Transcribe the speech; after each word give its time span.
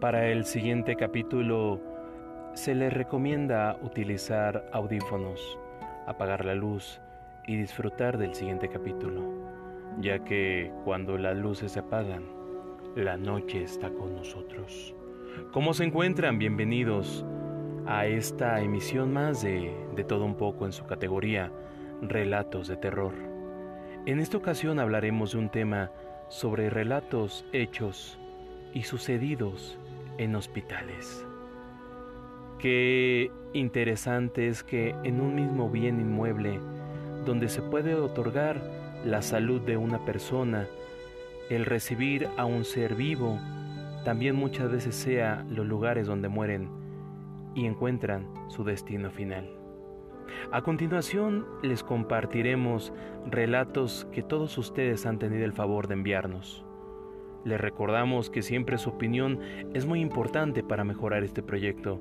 Para 0.00 0.28
el 0.28 0.46
siguiente 0.46 0.96
capítulo 0.96 1.78
se 2.54 2.74
le 2.74 2.88
recomienda 2.88 3.76
utilizar 3.82 4.64
audífonos, 4.72 5.58
apagar 6.06 6.46
la 6.46 6.54
luz 6.54 7.02
y 7.46 7.56
disfrutar 7.56 8.16
del 8.16 8.34
siguiente 8.34 8.70
capítulo, 8.70 9.22
ya 10.00 10.24
que 10.24 10.72
cuando 10.86 11.18
las 11.18 11.36
luces 11.36 11.72
se 11.72 11.80
apagan, 11.80 12.24
la 12.96 13.18
noche 13.18 13.62
está 13.62 13.90
con 13.90 14.14
nosotros. 14.14 14.94
¿Cómo 15.52 15.74
se 15.74 15.84
encuentran? 15.84 16.38
Bienvenidos 16.38 17.26
a 17.86 18.06
esta 18.06 18.62
emisión 18.62 19.12
más 19.12 19.42
de, 19.42 19.70
de 19.94 20.04
todo 20.04 20.24
un 20.24 20.36
poco 20.36 20.64
en 20.64 20.72
su 20.72 20.86
categoría 20.86 21.52
Relatos 22.00 22.68
de 22.68 22.78
Terror. 22.78 23.12
En 24.06 24.18
esta 24.18 24.38
ocasión 24.38 24.78
hablaremos 24.78 25.32
de 25.32 25.38
un 25.40 25.50
tema 25.50 25.90
sobre 26.28 26.70
relatos 26.70 27.44
hechos 27.52 28.18
y 28.72 28.84
sucedidos 28.84 29.78
en 30.20 30.36
hospitales. 30.36 31.26
Qué 32.58 33.30
interesante 33.54 34.48
es 34.48 34.62
que 34.62 34.94
en 35.02 35.18
un 35.18 35.34
mismo 35.34 35.70
bien 35.70 35.98
inmueble, 35.98 36.60
donde 37.24 37.48
se 37.48 37.62
puede 37.62 37.94
otorgar 37.94 38.60
la 39.02 39.22
salud 39.22 39.62
de 39.62 39.78
una 39.78 40.04
persona, 40.04 40.66
el 41.48 41.64
recibir 41.64 42.28
a 42.36 42.44
un 42.44 42.64
ser 42.64 42.96
vivo, 42.96 43.38
también 44.04 44.36
muchas 44.36 44.70
veces 44.70 44.94
sea 44.94 45.42
los 45.48 45.66
lugares 45.66 46.06
donde 46.06 46.28
mueren 46.28 46.68
y 47.54 47.64
encuentran 47.64 48.28
su 48.48 48.62
destino 48.62 49.10
final. 49.10 49.50
A 50.52 50.60
continuación 50.60 51.46
les 51.62 51.82
compartiremos 51.82 52.92
relatos 53.26 54.06
que 54.12 54.22
todos 54.22 54.58
ustedes 54.58 55.06
han 55.06 55.18
tenido 55.18 55.46
el 55.46 55.54
favor 55.54 55.88
de 55.88 55.94
enviarnos. 55.94 56.66
Les 57.44 57.60
recordamos 57.60 58.30
que 58.30 58.42
siempre 58.42 58.78
su 58.78 58.90
opinión 58.90 59.40
es 59.74 59.86
muy 59.86 60.00
importante 60.00 60.62
para 60.62 60.84
mejorar 60.84 61.24
este 61.24 61.42
proyecto 61.42 62.00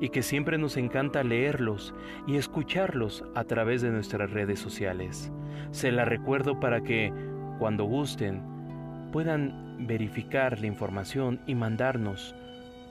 y 0.00 0.08
que 0.10 0.22
siempre 0.22 0.58
nos 0.58 0.76
encanta 0.76 1.22
leerlos 1.22 1.94
y 2.26 2.36
escucharlos 2.36 3.24
a 3.34 3.44
través 3.44 3.82
de 3.82 3.90
nuestras 3.90 4.30
redes 4.30 4.58
sociales. 4.60 5.32
Se 5.70 5.92
la 5.92 6.04
recuerdo 6.04 6.60
para 6.60 6.82
que, 6.82 7.12
cuando 7.58 7.84
gusten, 7.84 8.42
puedan 9.12 9.76
verificar 9.86 10.60
la 10.60 10.66
información 10.66 11.40
y 11.46 11.54
mandarnos 11.54 12.34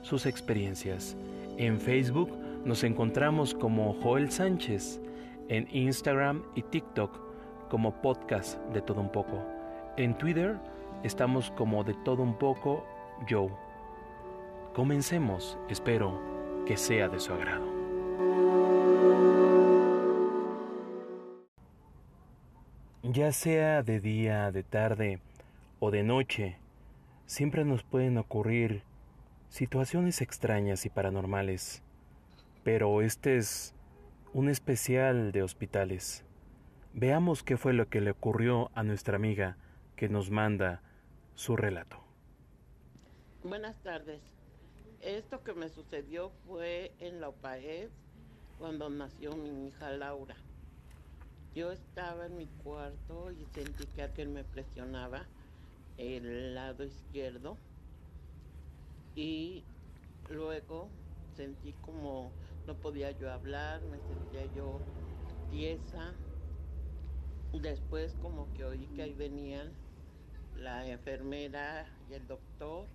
sus 0.02 0.26
experiencias. 0.26 1.16
En 1.58 1.80
Facebook 1.80 2.30
nos 2.64 2.84
encontramos 2.84 3.54
como 3.54 3.94
Joel 4.02 4.30
Sánchez, 4.30 5.00
en 5.48 5.68
Instagram 5.74 6.42
y 6.54 6.62
TikTok 6.62 7.20
como 7.68 8.00
podcast 8.02 8.60
de 8.72 8.82
todo 8.82 9.00
un 9.00 9.10
poco. 9.10 9.44
En 9.96 10.16
Twitter 10.18 10.56
estamos 11.06 11.52
como 11.52 11.84
de 11.84 11.94
todo 11.94 12.22
un 12.22 12.36
poco 12.36 12.84
Joe. 13.28 13.50
Comencemos, 14.74 15.56
espero 15.68 16.20
que 16.66 16.76
sea 16.76 17.08
de 17.08 17.20
su 17.20 17.32
agrado. 17.32 17.64
Ya 23.04 23.30
sea 23.32 23.82
de 23.84 24.00
día, 24.00 24.50
de 24.50 24.64
tarde 24.64 25.20
o 25.78 25.92
de 25.92 26.02
noche, 26.02 26.58
siempre 27.24 27.64
nos 27.64 27.84
pueden 27.84 28.18
ocurrir 28.18 28.82
situaciones 29.48 30.20
extrañas 30.20 30.84
y 30.86 30.90
paranormales, 30.90 31.84
pero 32.64 33.00
este 33.00 33.36
es 33.36 33.74
un 34.34 34.48
especial 34.48 35.30
de 35.30 35.44
hospitales. 35.44 36.24
Veamos 36.92 37.44
qué 37.44 37.56
fue 37.56 37.72
lo 37.72 37.88
que 37.88 38.00
le 38.00 38.10
ocurrió 38.10 38.72
a 38.74 38.82
nuestra 38.82 39.16
amiga 39.16 39.56
que 39.94 40.08
nos 40.08 40.30
manda 40.30 40.82
su 41.36 41.54
relato. 41.54 41.98
Buenas 43.44 43.76
tardes. 43.82 44.22
Esto 45.02 45.44
que 45.44 45.52
me 45.52 45.68
sucedió 45.68 46.30
fue 46.46 46.94
en 46.98 47.20
la 47.20 47.28
OPAEF 47.28 47.90
cuando 48.58 48.88
nació 48.88 49.36
mi 49.36 49.68
hija 49.68 49.90
Laura. 49.90 50.34
Yo 51.54 51.72
estaba 51.72 52.26
en 52.26 52.38
mi 52.38 52.46
cuarto 52.64 53.30
y 53.30 53.44
sentí 53.54 53.86
que 53.86 54.02
alguien 54.02 54.32
me 54.32 54.44
presionaba 54.44 55.26
el 55.98 56.54
lado 56.54 56.84
izquierdo 56.84 57.58
y 59.14 59.62
luego 60.30 60.88
sentí 61.36 61.74
como 61.82 62.32
no 62.66 62.74
podía 62.74 63.10
yo 63.10 63.30
hablar, 63.30 63.82
me 63.82 63.98
sentía 63.98 64.46
yo 64.54 64.80
tiesa. 65.50 66.14
Después 67.52 68.14
como 68.22 68.52
que 68.54 68.64
oí 68.64 68.86
que 68.88 69.02
ahí 69.02 69.12
venían 69.12 69.70
la 70.58 70.86
enfermera 70.86 71.86
y 72.10 72.14
el 72.14 72.26
doctor 72.26 72.86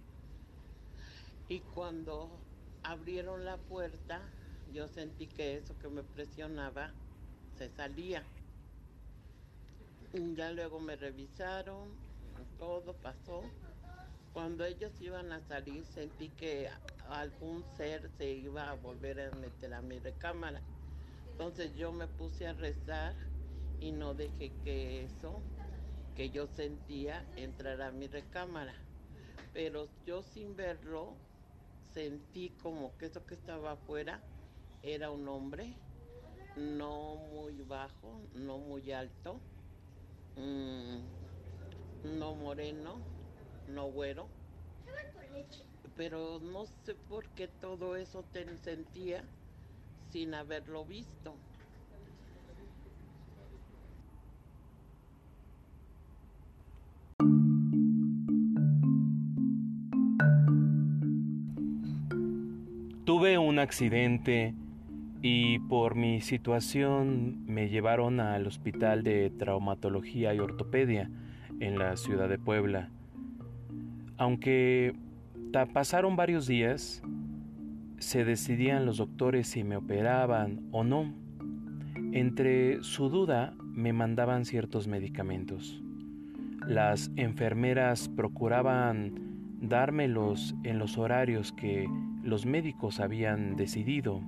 y 1.52 1.60
cuando 1.76 2.30
abrieron 2.84 3.44
la 3.44 3.58
puerta, 3.58 4.22
yo 4.74 4.88
sentí 4.88 5.28
que 5.28 5.58
eso 5.58 5.78
que 5.80 5.90
me 5.90 6.02
presionaba 6.02 6.94
se 7.58 7.70
salía. 7.70 8.24
Ya 10.14 10.52
luego 10.52 10.80
me 10.80 10.96
revisaron, 10.96 11.90
todo 12.58 12.94
pasó. 12.94 13.44
Cuando 14.34 14.64
ellos 14.64 14.94
iban 15.02 15.34
a 15.34 15.42
salir, 15.42 15.84
sentí 15.86 16.30
que 16.30 16.70
algún 17.10 17.66
ser 17.76 18.10
se 18.18 18.30
iba 18.30 18.70
a 18.70 18.76
volver 18.76 19.20
a 19.20 19.36
meter 19.36 19.74
a 19.74 19.82
mi 19.82 20.00
recámara. 20.00 20.62
Entonces 21.32 21.76
yo 21.76 21.92
me 21.92 22.08
puse 22.08 22.48
a 22.48 22.54
rezar 22.54 23.14
y 23.82 23.92
no 23.92 24.14
dejé 24.14 24.52
que 24.64 25.04
eso 25.04 25.42
que 26.22 26.30
yo 26.30 26.46
sentía 26.46 27.26
entrara 27.36 27.88
a 27.88 27.92
mi 27.92 28.06
recámara. 28.06 28.76
Pero 29.54 29.88
yo 30.06 30.22
sin 30.22 30.56
verlo 30.56 31.16
sentí 31.96 32.50
como 32.62 32.96
que 33.00 33.08
eso 33.08 33.26
que 33.26 33.34
estaba 33.34 33.72
afuera 33.72 34.22
era 34.84 35.10
un 35.10 35.28
hombre, 35.28 35.74
no 36.58 37.16
muy 37.34 37.54
bajo, 37.68 38.22
no 38.36 38.60
muy 38.60 38.92
alto, 38.92 39.34
mm, 40.36 41.00
no 42.20 42.36
moreno, 42.36 43.02
no 43.66 43.88
güero. 43.88 44.28
Pero 45.98 46.40
no 46.40 46.68
sé 46.86 46.94
por 47.10 47.28
qué 47.30 47.48
todo 47.48 47.96
eso 47.96 48.24
te 48.32 48.46
sentía 48.60 49.24
sin 50.12 50.36
haberlo 50.36 50.86
visto. 50.86 51.34
Tuve 63.04 63.40
un 63.40 63.58
accidente 63.58 64.54
y 65.24 65.58
por 65.58 65.96
mi 65.96 66.22
situación 66.22 67.44
me 67.48 67.68
llevaron 67.68 68.20
al 68.20 68.46
hospital 68.46 69.02
de 69.02 69.32
traumatología 69.32 70.36
y 70.36 70.40
ortopedia 70.40 71.10
en 71.60 71.80
la 71.80 71.98
ciudad 71.98 72.30
de 72.30 72.38
Puebla. 72.38 72.90
Aunque 74.18 74.96
pasaron 75.74 76.16
varios 76.16 76.46
días, 76.46 77.02
se 77.98 78.24
decidían 78.24 78.86
los 78.86 78.98
doctores 78.98 79.48
si 79.48 79.64
me 79.64 79.78
operaban 79.78 80.62
o 80.72 80.84
no. 80.84 81.12
Entre 82.12 82.84
su 82.84 83.10
duda 83.10 83.56
me 83.60 83.94
mandaban 83.94 84.46
ciertos 84.46 84.88
medicamentos. 84.88 85.82
Las 86.68 87.12
enfermeras 87.16 88.10
procuraban 88.10 89.58
dármelos 89.60 90.56
en 90.64 90.78
los 90.78 91.00
horarios 91.00 91.52
que 91.52 91.88
los 92.24 92.46
médicos 92.46 93.00
habían 93.00 93.56
decidido. 93.56 94.22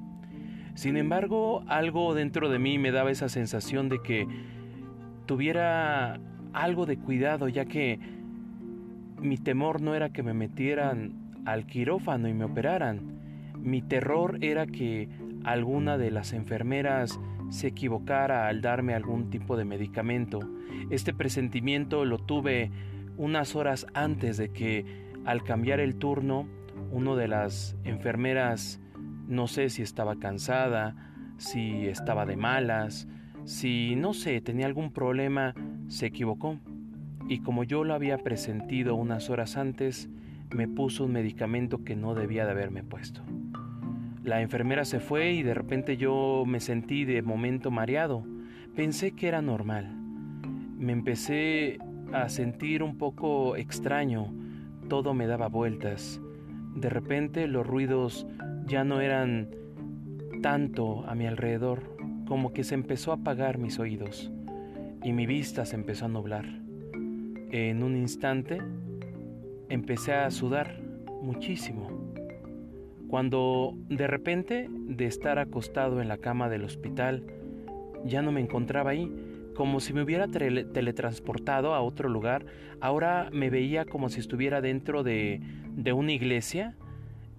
Sin 0.75 0.97
embargo, 0.97 1.63
algo 1.67 2.13
dentro 2.13 2.50
de 2.50 2.59
mí 2.59 2.79
me 2.79 2.91
daba 2.91 3.12
esa 3.12 3.29
sensación 3.29 3.89
de 3.89 4.01
que 4.01 4.27
tuviera 5.25 6.19
algo 6.53 6.85
de 6.85 6.97
cuidado, 6.97 7.47
ya 7.47 7.65
que 7.65 8.00
mi 9.19 9.38
temor 9.38 9.81
no 9.81 9.95
era 9.95 10.09
que 10.09 10.23
me 10.23 10.33
metieran 10.33 11.13
al 11.45 11.65
quirófano 11.65 12.27
y 12.27 12.33
me 12.33 12.45
operaran. 12.45 13.01
Mi 13.59 13.81
terror 13.81 14.38
era 14.41 14.65
que 14.65 15.09
alguna 15.44 15.97
de 15.97 16.12
las 16.12 16.33
enfermeras 16.33 17.19
se 17.50 17.67
equivocara 17.67 18.47
al 18.47 18.62
darme 18.62 18.94
algún 18.94 19.29
tipo 19.29 19.56
de 19.56 19.65
medicamento. 19.65 20.39
Este 20.89 21.13
presentimiento 21.13 22.03
lo 22.03 22.17
tuve 22.17 22.71
unas 23.17 23.56
horas 23.56 23.85
antes 23.94 24.38
de 24.38 24.50
que, 24.50 24.85
al 25.25 25.44
cambiar 25.44 25.79
el 25.79 25.95
turno, 25.95 26.47
uno 26.93 27.15
de 27.15 27.27
las 27.27 27.75
enfermeras, 27.83 28.79
no 29.27 29.47
sé 29.47 29.69
si 29.69 29.81
estaba 29.81 30.19
cansada, 30.19 30.95
si 31.37 31.87
estaba 31.87 32.27
de 32.27 32.37
malas, 32.37 33.07
si 33.45 33.95
no 33.95 34.13
sé, 34.13 34.39
tenía 34.41 34.67
algún 34.67 34.93
problema, 34.93 35.55
se 35.87 36.05
equivocó. 36.05 36.59
Y 37.27 37.39
como 37.39 37.63
yo 37.63 37.83
lo 37.83 37.95
había 37.95 38.19
presentido 38.19 38.93
unas 38.93 39.31
horas 39.31 39.57
antes, 39.57 40.07
me 40.51 40.67
puso 40.67 41.05
un 41.05 41.13
medicamento 41.13 41.83
que 41.83 41.95
no 41.95 42.13
debía 42.13 42.45
de 42.45 42.51
haberme 42.51 42.83
puesto. 42.83 43.21
La 44.23 44.41
enfermera 44.41 44.85
se 44.85 44.99
fue 44.99 45.31
y 45.31 45.41
de 45.41 45.55
repente 45.55 45.97
yo 45.97 46.43
me 46.45 46.59
sentí 46.59 47.05
de 47.05 47.23
momento 47.23 47.71
mareado. 47.71 48.23
Pensé 48.75 49.13
que 49.13 49.27
era 49.27 49.41
normal. 49.41 49.97
Me 50.77 50.93
empecé 50.93 51.79
a 52.13 52.29
sentir 52.29 52.83
un 52.83 52.97
poco 52.97 53.55
extraño. 53.55 54.31
Todo 54.89 55.15
me 55.15 55.25
daba 55.25 55.47
vueltas 55.47 56.21
De 56.75 56.89
repente 56.89 57.47
los 57.47 57.65
ruidos 57.65 58.27
ya 58.65 58.83
no 58.83 59.01
eran 59.01 59.49
tanto 60.41 61.05
a 61.05 61.15
mi 61.15 61.25
alrededor, 61.25 61.95
como 62.27 62.53
que 62.53 62.63
se 62.63 62.75
empezó 62.75 63.11
a 63.11 63.15
apagar 63.15 63.57
mis 63.57 63.79
oídos 63.79 64.31
y 65.03 65.11
mi 65.11 65.25
vista 65.25 65.65
se 65.65 65.75
empezó 65.75 66.05
a 66.05 66.09
nublar. 66.09 66.45
En 67.51 67.83
un 67.83 67.95
instante 67.95 68.59
empecé 69.69 70.13
a 70.13 70.31
sudar 70.31 70.81
muchísimo. 71.21 71.89
Cuando 73.07 73.75
de 73.89 74.07
repente 74.07 74.69
de 74.71 75.05
estar 75.05 75.37
acostado 75.37 76.01
en 76.01 76.07
la 76.07 76.17
cama 76.17 76.49
del 76.49 76.63
hospital, 76.63 77.23
ya 78.05 78.21
no 78.21 78.31
me 78.31 78.41
encontraba 78.41 78.91
ahí, 78.91 79.11
como 79.55 79.79
si 79.79 79.94
me 79.94 80.01
hubiera 80.01 80.27
teletransportado 80.27 81.73
a 81.73 81.81
otro 81.81 82.09
lugar. 82.09 82.45
Ahora 82.81 83.29
me 83.31 83.50
veía 83.50 83.85
como 83.85 84.09
si 84.09 84.19
estuviera 84.19 84.61
dentro 84.61 85.03
de, 85.03 85.41
de 85.75 85.94
una 85.94 86.11
iglesia 86.11 86.75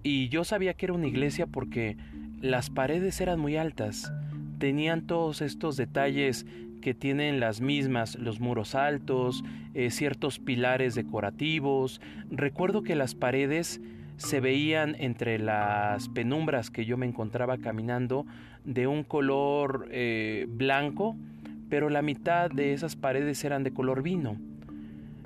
y 0.03 0.29
yo 0.29 0.43
sabía 0.43 0.73
que 0.75 0.85
era 0.85 0.93
una 0.93 1.07
iglesia 1.07 1.47
porque 1.47 1.97
las 2.41 2.69
paredes 2.69 3.19
eran 3.21 3.39
muy 3.39 3.57
altas, 3.57 4.11
tenían 4.59 5.07
todos 5.07 5.41
estos 5.41 5.77
detalles 5.77 6.45
que 6.85 6.93
tienen 6.93 7.39
las 7.39 7.61
mismas, 7.61 8.15
los 8.15 8.39
muros 8.39 8.75
altos, 8.75 9.43
eh, 9.73 9.89
ciertos 9.89 10.37
pilares 10.37 10.93
decorativos. 10.93 11.99
Recuerdo 12.29 12.83
que 12.83 12.95
las 12.95 13.15
paredes 13.15 13.81
se 14.17 14.39
veían 14.39 14.95
entre 14.99 15.39
las 15.39 16.09
penumbras 16.09 16.69
que 16.69 16.85
yo 16.85 16.97
me 16.97 17.07
encontraba 17.07 17.57
caminando 17.57 18.27
de 18.63 18.85
un 18.85 19.03
color 19.03 19.87
eh, 19.89 20.45
blanco, 20.47 21.15
pero 21.69 21.89
la 21.89 22.01
mitad 22.01 22.49
de 22.49 22.73
esas 22.73 22.95
paredes 22.95 23.43
eran 23.43 23.63
de 23.63 23.73
color 23.73 24.01
vino. 24.01 24.37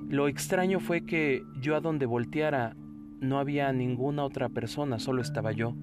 Lo 0.07 0.27
extraño 0.27 0.79
fue 0.79 1.05
que 1.05 1.43
yo 1.61 1.75
a 1.75 1.81
donde 1.81 2.05
volteara 2.05 2.75
no 3.19 3.39
había 3.39 3.71
ninguna 3.73 4.23
otra 4.23 4.49
persona, 4.49 4.99
solo 4.99 5.21
estaba 5.21 5.51
yo. 5.51 5.75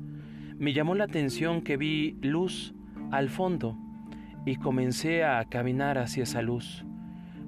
Me 0.58 0.72
llamó 0.72 0.94
la 0.94 1.04
atención 1.04 1.60
que 1.60 1.76
vi 1.76 2.16
luz 2.22 2.74
al 3.10 3.28
fondo 3.28 3.76
y 4.46 4.56
comencé 4.56 5.24
a 5.24 5.44
caminar 5.44 5.98
hacia 5.98 6.22
esa 6.22 6.40
luz. 6.40 6.84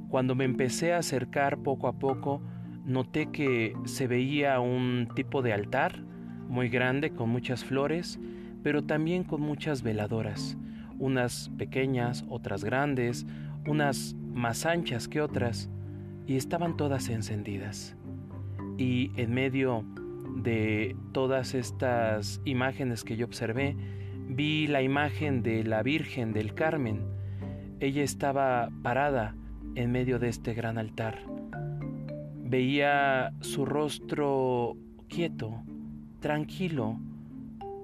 Cuando 0.08 0.34
me 0.34 0.44
empecé 0.44 0.92
a 0.92 0.98
acercar 0.98 1.58
poco 1.58 1.88
a 1.88 1.98
poco, 1.98 2.42
noté 2.84 3.30
que 3.30 3.74
se 3.84 4.06
veía 4.06 4.60
un 4.60 5.08
tipo 5.14 5.42
de 5.42 5.52
altar 5.52 6.02
muy 6.48 6.68
grande 6.68 7.10
con 7.10 7.28
muchas 7.28 7.64
flores, 7.64 8.18
pero 8.62 8.84
también 8.84 9.24
con 9.24 9.40
muchas 9.40 9.82
veladoras, 9.82 10.56
unas 10.98 11.50
pequeñas, 11.58 12.24
otras 12.28 12.64
grandes, 12.64 13.26
unas 13.66 14.14
más 14.32 14.66
anchas 14.66 15.08
que 15.08 15.20
otras, 15.20 15.70
y 16.26 16.36
estaban 16.36 16.76
todas 16.76 17.08
encendidas. 17.08 17.96
Y 18.76 19.10
en 19.16 19.32
medio 19.32 19.84
de 20.36 20.96
todas 21.12 21.54
estas 21.54 22.40
imágenes 22.44 23.04
que 23.04 23.16
yo 23.16 23.26
observé, 23.26 23.76
vi 24.28 24.66
la 24.66 24.82
imagen 24.82 25.42
de 25.42 25.64
la 25.64 25.82
Virgen 25.82 26.32
del 26.32 26.54
Carmen. 26.54 27.02
Ella 27.80 28.02
estaba 28.02 28.68
parada 28.82 29.34
en 29.74 29.90
medio 29.90 30.18
de 30.18 30.28
este 30.28 30.54
gran 30.54 30.78
altar 30.78 31.18
Veía 32.48 33.34
su 33.40 33.66
rostro 33.66 34.74
quieto, 35.06 35.64
tranquilo, 36.18 36.98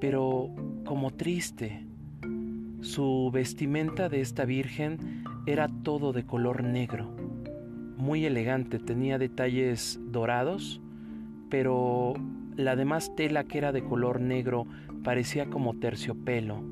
pero 0.00 0.48
como 0.86 1.10
triste. 1.10 1.83
Su 2.84 3.30
vestimenta 3.32 4.10
de 4.10 4.20
esta 4.20 4.44
Virgen 4.44 5.24
era 5.46 5.70
todo 5.82 6.12
de 6.12 6.26
color 6.26 6.62
negro, 6.62 7.16
muy 7.96 8.26
elegante, 8.26 8.78
tenía 8.78 9.16
detalles 9.16 9.98
dorados, 10.12 10.82
pero 11.48 12.12
la 12.56 12.76
demás 12.76 13.16
tela 13.16 13.44
que 13.44 13.56
era 13.56 13.72
de 13.72 13.82
color 13.82 14.20
negro 14.20 14.66
parecía 15.02 15.46
como 15.46 15.78
terciopelo. 15.78 16.62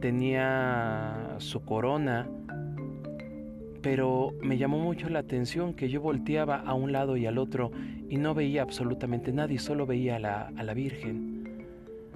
Tenía 0.00 1.36
su 1.38 1.64
corona, 1.64 2.28
pero 3.80 4.32
me 4.42 4.58
llamó 4.58 4.80
mucho 4.80 5.08
la 5.08 5.20
atención 5.20 5.72
que 5.72 5.88
yo 5.88 6.00
volteaba 6.00 6.56
a 6.56 6.74
un 6.74 6.90
lado 6.90 7.16
y 7.16 7.26
al 7.26 7.38
otro 7.38 7.70
y 8.08 8.16
no 8.16 8.34
veía 8.34 8.62
absolutamente 8.62 9.32
nadie, 9.32 9.60
solo 9.60 9.86
veía 9.86 10.16
a 10.16 10.18
la, 10.18 10.52
a 10.56 10.64
la 10.64 10.74
Virgen. 10.74 11.44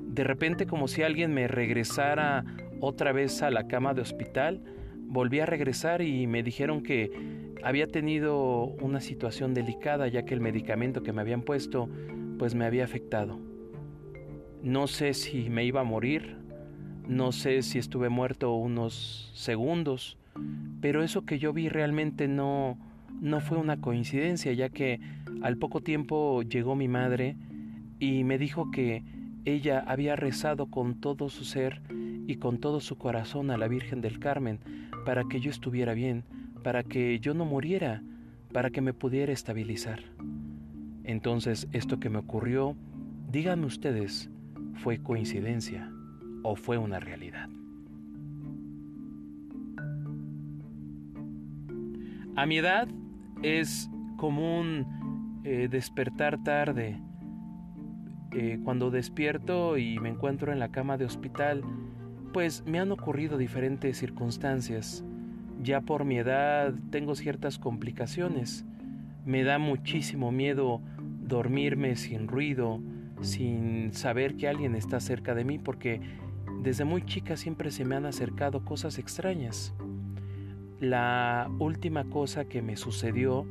De 0.01 0.25
repente 0.25 0.67
como 0.67 0.89
si 0.89 1.05
alguien 1.05 1.33
me 1.33 1.47
regresara 1.47 2.45
otra 2.81 3.13
vez 3.13 3.43
a 3.43 3.51
la 3.51 3.67
cama 3.67 3.95
de 3.95 4.03
hospital, 4.03 4.63
volví 5.09 5.41
a 5.41 5.47
regresar 5.47 6.03
y 6.03 6.27
me 6.27 6.43
dijeron 6.43 6.83
que 6.83 7.11
había 7.63 7.87
tenido 7.87 8.65
una 8.81 9.01
situación 9.01 9.55
delicada 9.55 10.09
ya 10.09 10.25
que 10.25 10.35
el 10.35 10.41
medicamento 10.41 11.03
que 11.03 11.13
me 11.13 11.21
habían 11.21 11.43
puesto 11.43 11.89
pues 12.39 12.55
me 12.55 12.65
había 12.65 12.85
afectado. 12.85 13.39
No 14.63 14.87
sé 14.87 15.15
si 15.15 15.49
me 15.49 15.65
iba 15.65 15.81
a 15.81 15.85
morir, 15.85 16.37
no 17.09 17.33
sé 17.33 17.63
si 17.63 17.79
estuve 17.79 18.09
muerto 18.09 18.55
unos 18.55 19.31
segundos, 19.35 20.19
pero 20.81 21.03
eso 21.03 21.25
que 21.25 21.39
yo 21.39 21.53
vi 21.53 21.69
realmente 21.69 22.29
no, 22.29 22.79
no 23.21 23.41
fue 23.41 23.59
una 23.59 23.81
coincidencia, 23.81 24.53
ya 24.53 24.69
que 24.69 25.01
al 25.43 25.57
poco 25.57 25.81
tiempo 25.81 26.43
llegó 26.43 26.75
mi 26.75 26.89
madre 26.89 27.37
y 27.99 28.25
me 28.25 28.39
dijo 28.39 28.71
que 28.71 29.05
ella 29.45 29.85
había 29.87 30.17
rezado 30.17 30.67
con 30.67 31.01
todo 31.01 31.29
su 31.29 31.45
ser 31.45 31.81
y 32.27 32.37
con 32.37 32.59
todo 32.59 32.81
su 32.81 32.99
corazón 32.99 33.51
a 33.51 33.57
la 33.57 33.69
Virgen 33.69 34.01
del 34.01 34.19
Carmen 34.19 34.61
para 35.05 35.25
que 35.25 35.41
yo 35.41 35.51
estuviera 35.51 35.95
bien, 35.95 36.25
para 36.63 36.83
que 36.83 37.21
yo 37.21 37.35
no 37.35 37.45
muriera, 37.45 38.03
para 38.53 38.71
que 38.71 38.81
me 38.81 38.93
pudiera 38.93 39.33
estabilizar. 39.33 40.01
Entonces 41.05 41.69
esto 41.73 42.01
que 42.01 42.11
me 42.11 42.19
ocurrió, 42.19 42.77
díganme 43.31 43.67
ustedes, 43.67 44.31
¿fue 44.75 44.99
coincidencia 44.99 45.93
o 46.43 46.57
fue 46.57 46.79
una 46.79 46.99
realidad? 46.99 47.49
A 52.35 52.45
mi 52.45 52.59
edad 52.59 52.89
es 53.43 53.89
común 54.17 55.41
eh, 55.45 55.69
despertar 55.71 56.43
tarde. 56.43 57.01
Eh, 58.33 58.59
cuando 58.65 58.91
despierto 58.91 59.79
y 59.79 59.99
me 60.01 60.11
encuentro 60.11 60.53
en 60.53 60.59
la 60.59 60.71
cama 60.71 60.99
de 60.99 61.07
hospital, 61.07 61.63
pues 62.37 62.63
me 62.67 62.79
han 62.79 62.93
ocurrido 62.93 63.39
diferentes 63.39 63.97
circunstancias. 63.97 65.03
Ya 65.63 65.81
por 65.81 66.05
mi 66.05 66.19
edad 66.19 66.75
tengo 66.91 67.15
ciertas 67.15 67.59
complicaciones. 67.59 68.67
Me 69.25 69.43
da 69.43 69.59
muchísimo 69.59 70.33
miedo 70.33 70.83
dormirme 70.99 71.97
sin 71.97 72.29
ruido, 72.29 72.83
sin 73.23 73.95
saber 73.95 74.37
que 74.37 74.49
alguien 74.49 74.75
está 74.75 75.01
cerca 75.01 75.35
de 75.35 75.45
mí, 75.45 75.59
porque 75.59 76.03
desde 76.63 76.85
muy 76.85 77.07
chica 77.07 77.39
siempre 77.39 77.71
se 77.71 77.87
me 77.87 77.97
han 77.97 78.05
acercado 78.05 78.67
cosas 78.67 78.99
extrañas. 78.99 79.73
La 80.79 81.51
última 81.59 82.05
cosa 82.05 82.45
que 82.45 82.61
me 82.61 82.77
sucedió 82.77 83.47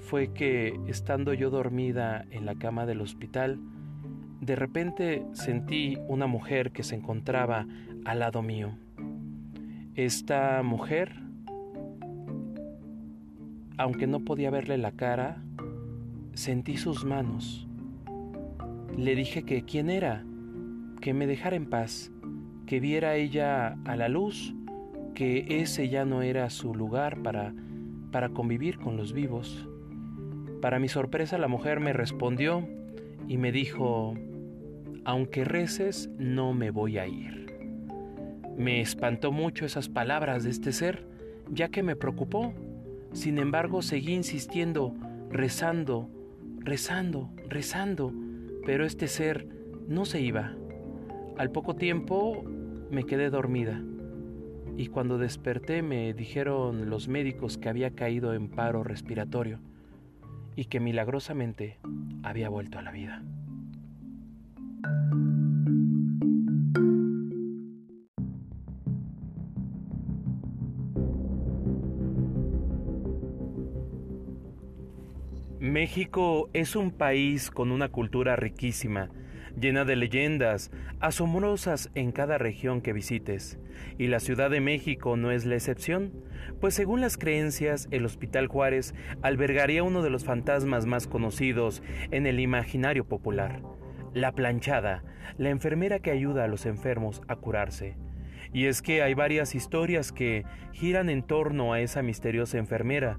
fue 0.00 0.32
que 0.32 0.76
estando 0.88 1.34
yo 1.34 1.50
dormida 1.50 2.24
en 2.32 2.46
la 2.46 2.56
cama 2.56 2.84
del 2.84 3.00
hospital, 3.00 3.60
de 4.40 4.56
repente 4.56 5.24
sentí 5.34 5.96
una 6.08 6.26
mujer 6.26 6.72
que 6.72 6.82
se 6.82 6.96
encontraba 6.96 7.66
al 8.04 8.18
lado 8.20 8.42
mío. 8.42 8.72
Esta 9.94 10.62
mujer, 10.62 11.12
aunque 13.76 14.06
no 14.06 14.20
podía 14.20 14.50
verle 14.50 14.78
la 14.78 14.92
cara, 14.92 15.42
sentí 16.34 16.76
sus 16.76 17.04
manos. 17.04 17.66
Le 18.96 19.14
dije 19.14 19.44
que 19.44 19.64
quién 19.64 19.90
era, 19.90 20.24
que 21.00 21.14
me 21.14 21.26
dejara 21.26 21.56
en 21.56 21.66
paz, 21.66 22.10
que 22.66 22.80
viera 22.80 23.16
ella 23.16 23.76
a 23.84 23.96
la 23.96 24.08
luz 24.08 24.54
que 25.14 25.46
ese 25.60 25.88
ya 25.88 26.04
no 26.04 26.22
era 26.22 26.50
su 26.50 26.74
lugar 26.74 27.22
para, 27.22 27.54
para 28.10 28.30
convivir 28.30 28.78
con 28.78 28.96
los 28.96 29.12
vivos. 29.12 29.68
Para 30.60 30.78
mi 30.78 30.88
sorpresa 30.88 31.38
la 31.38 31.48
mujer 31.48 31.80
me 31.80 31.92
respondió 31.92 32.68
y 33.28 33.38
me 33.38 33.52
dijo, 33.52 34.14
aunque 35.04 35.44
reces, 35.44 36.10
no 36.18 36.52
me 36.52 36.70
voy 36.70 36.98
a 36.98 37.06
ir. 37.06 37.43
Me 38.56 38.80
espantó 38.80 39.32
mucho 39.32 39.64
esas 39.64 39.88
palabras 39.88 40.44
de 40.44 40.50
este 40.50 40.72
ser, 40.72 41.06
ya 41.50 41.68
que 41.68 41.82
me 41.82 41.96
preocupó. 41.96 42.52
Sin 43.12 43.38
embargo, 43.38 43.82
seguí 43.82 44.14
insistiendo, 44.14 44.94
rezando, 45.30 46.08
rezando, 46.60 47.30
rezando, 47.48 48.12
pero 48.64 48.84
este 48.84 49.08
ser 49.08 49.46
no 49.88 50.04
se 50.04 50.20
iba. 50.20 50.54
Al 51.36 51.50
poco 51.50 51.74
tiempo 51.74 52.44
me 52.90 53.04
quedé 53.04 53.30
dormida 53.30 53.82
y 54.76 54.86
cuando 54.88 55.18
desperté 55.18 55.82
me 55.82 56.12
dijeron 56.14 56.90
los 56.90 57.08
médicos 57.08 57.58
que 57.58 57.68
había 57.68 57.90
caído 57.90 58.34
en 58.34 58.48
paro 58.48 58.82
respiratorio 58.82 59.60
y 60.56 60.66
que 60.66 60.80
milagrosamente 60.80 61.78
había 62.22 62.48
vuelto 62.48 62.78
a 62.78 62.82
la 62.82 62.92
vida. 62.92 63.22
México 75.74 76.50
es 76.52 76.76
un 76.76 76.92
país 76.92 77.50
con 77.50 77.72
una 77.72 77.88
cultura 77.88 78.36
riquísima, 78.36 79.10
llena 79.60 79.84
de 79.84 79.96
leyendas, 79.96 80.70
asombrosas 81.00 81.90
en 81.96 82.12
cada 82.12 82.38
región 82.38 82.80
que 82.80 82.92
visites, 82.92 83.58
y 83.98 84.06
la 84.06 84.20
Ciudad 84.20 84.50
de 84.50 84.60
México 84.60 85.16
no 85.16 85.32
es 85.32 85.46
la 85.46 85.56
excepción, 85.56 86.12
pues 86.60 86.74
según 86.74 87.00
las 87.00 87.18
creencias, 87.18 87.88
el 87.90 88.04
Hospital 88.04 88.46
Juárez 88.46 88.94
albergaría 89.20 89.82
uno 89.82 90.02
de 90.02 90.10
los 90.10 90.24
fantasmas 90.24 90.86
más 90.86 91.08
conocidos 91.08 91.82
en 92.12 92.28
el 92.28 92.38
imaginario 92.38 93.04
popular, 93.08 93.60
la 94.12 94.30
planchada, 94.30 95.02
la 95.38 95.50
enfermera 95.50 95.98
que 95.98 96.12
ayuda 96.12 96.44
a 96.44 96.48
los 96.48 96.66
enfermos 96.66 97.20
a 97.26 97.34
curarse. 97.34 97.96
Y 98.52 98.66
es 98.66 98.80
que 98.80 99.02
hay 99.02 99.14
varias 99.14 99.56
historias 99.56 100.12
que 100.12 100.44
giran 100.72 101.10
en 101.10 101.24
torno 101.24 101.72
a 101.72 101.80
esa 101.80 102.00
misteriosa 102.02 102.58
enfermera, 102.58 103.18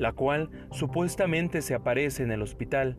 la 0.00 0.12
cual 0.12 0.48
supuestamente 0.70 1.60
se 1.60 1.74
aparece 1.74 2.22
en 2.22 2.32
el 2.32 2.40
hospital, 2.40 2.96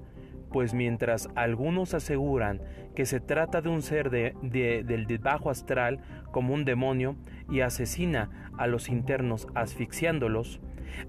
pues 0.51 0.75
mientras 0.75 1.29
algunos 1.33 1.95
aseguran 1.95 2.61
que 2.95 3.07
se 3.07 3.19
trata 3.19 3.61
de 3.61 3.69
un 3.69 3.81
ser 3.81 4.11
de, 4.11 4.35
del 4.43 5.17
bajo 5.17 5.49
astral 5.49 5.99
como 6.31 6.53
un 6.53 6.63
demonio 6.63 7.15
y 7.49 7.61
asesina 7.61 8.51
a 8.55 8.67
los 8.67 8.87
internos 8.87 9.47
asfixiándolos, 9.55 10.61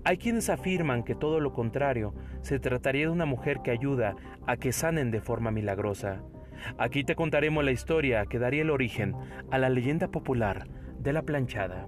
hay 0.02 0.16
quienes 0.16 0.49
afirman 0.49 1.02
que 1.02 1.14
todo 1.14 1.40
lo 1.40 1.52
contrario, 1.52 2.14
se 2.40 2.58
trataría 2.58 3.06
de 3.06 3.12
una 3.12 3.26
mujer 3.26 3.61
que 3.62 3.70
ayuda 3.70 4.16
a 4.46 4.56
que 4.56 4.72
sanen 4.72 5.11
de 5.11 5.20
forma 5.20 5.50
milagrosa. 5.50 6.22
Aquí 6.78 7.04
te 7.04 7.16
contaremos 7.16 7.64
la 7.64 7.72
historia 7.72 8.25
que 8.25 8.38
daría 8.38 8.62
el 8.62 8.70
origen 8.70 9.14
a 9.50 9.58
la 9.58 9.68
leyenda 9.68 10.08
popular 10.08 10.68
de 11.00 11.12
la 11.12 11.22
planchada. 11.22 11.87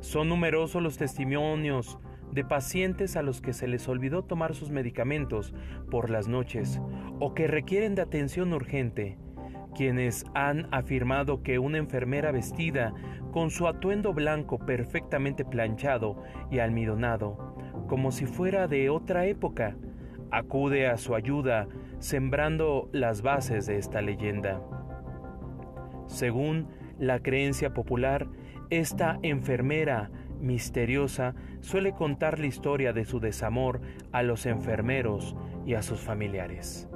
Son 0.00 0.28
numerosos 0.28 0.80
los 0.80 0.98
testimonios 0.98 1.98
de 2.32 2.44
pacientes 2.44 3.16
a 3.16 3.22
los 3.22 3.40
que 3.40 3.52
se 3.52 3.68
les 3.68 3.88
olvidó 3.88 4.24
tomar 4.24 4.54
sus 4.54 4.70
medicamentos 4.70 5.54
por 5.90 6.10
las 6.10 6.28
noches 6.28 6.80
o 7.20 7.34
que 7.34 7.46
requieren 7.46 7.94
de 7.94 8.02
atención 8.02 8.52
urgente, 8.52 9.18
quienes 9.74 10.24
han 10.34 10.68
afirmado 10.72 11.42
que 11.42 11.58
una 11.58 11.78
enfermera 11.78 12.32
vestida 12.32 12.94
con 13.32 13.50
su 13.50 13.68
atuendo 13.68 14.12
blanco 14.12 14.58
perfectamente 14.58 15.44
planchado 15.44 16.22
y 16.50 16.58
almidonado, 16.58 17.54
como 17.86 18.10
si 18.10 18.26
fuera 18.26 18.66
de 18.66 18.90
otra 18.90 19.26
época, 19.26 19.76
acude 20.30 20.86
a 20.86 20.96
su 20.96 21.14
ayuda 21.14 21.68
sembrando 21.98 22.88
las 22.92 23.22
bases 23.22 23.66
de 23.66 23.78
esta 23.78 24.02
leyenda. 24.02 24.60
Según 26.06 26.68
la 26.98 27.20
creencia 27.20 27.72
popular, 27.72 28.26
esta 28.70 29.18
enfermera 29.22 30.10
misteriosa 30.40 31.34
suele 31.60 31.92
contar 31.92 32.38
la 32.38 32.46
historia 32.46 32.92
de 32.92 33.04
su 33.04 33.20
desamor 33.20 33.80
a 34.12 34.22
los 34.22 34.46
enfermeros 34.46 35.36
y 35.66 35.74
a 35.74 35.82
sus 35.82 36.00
familiares. 36.00 36.88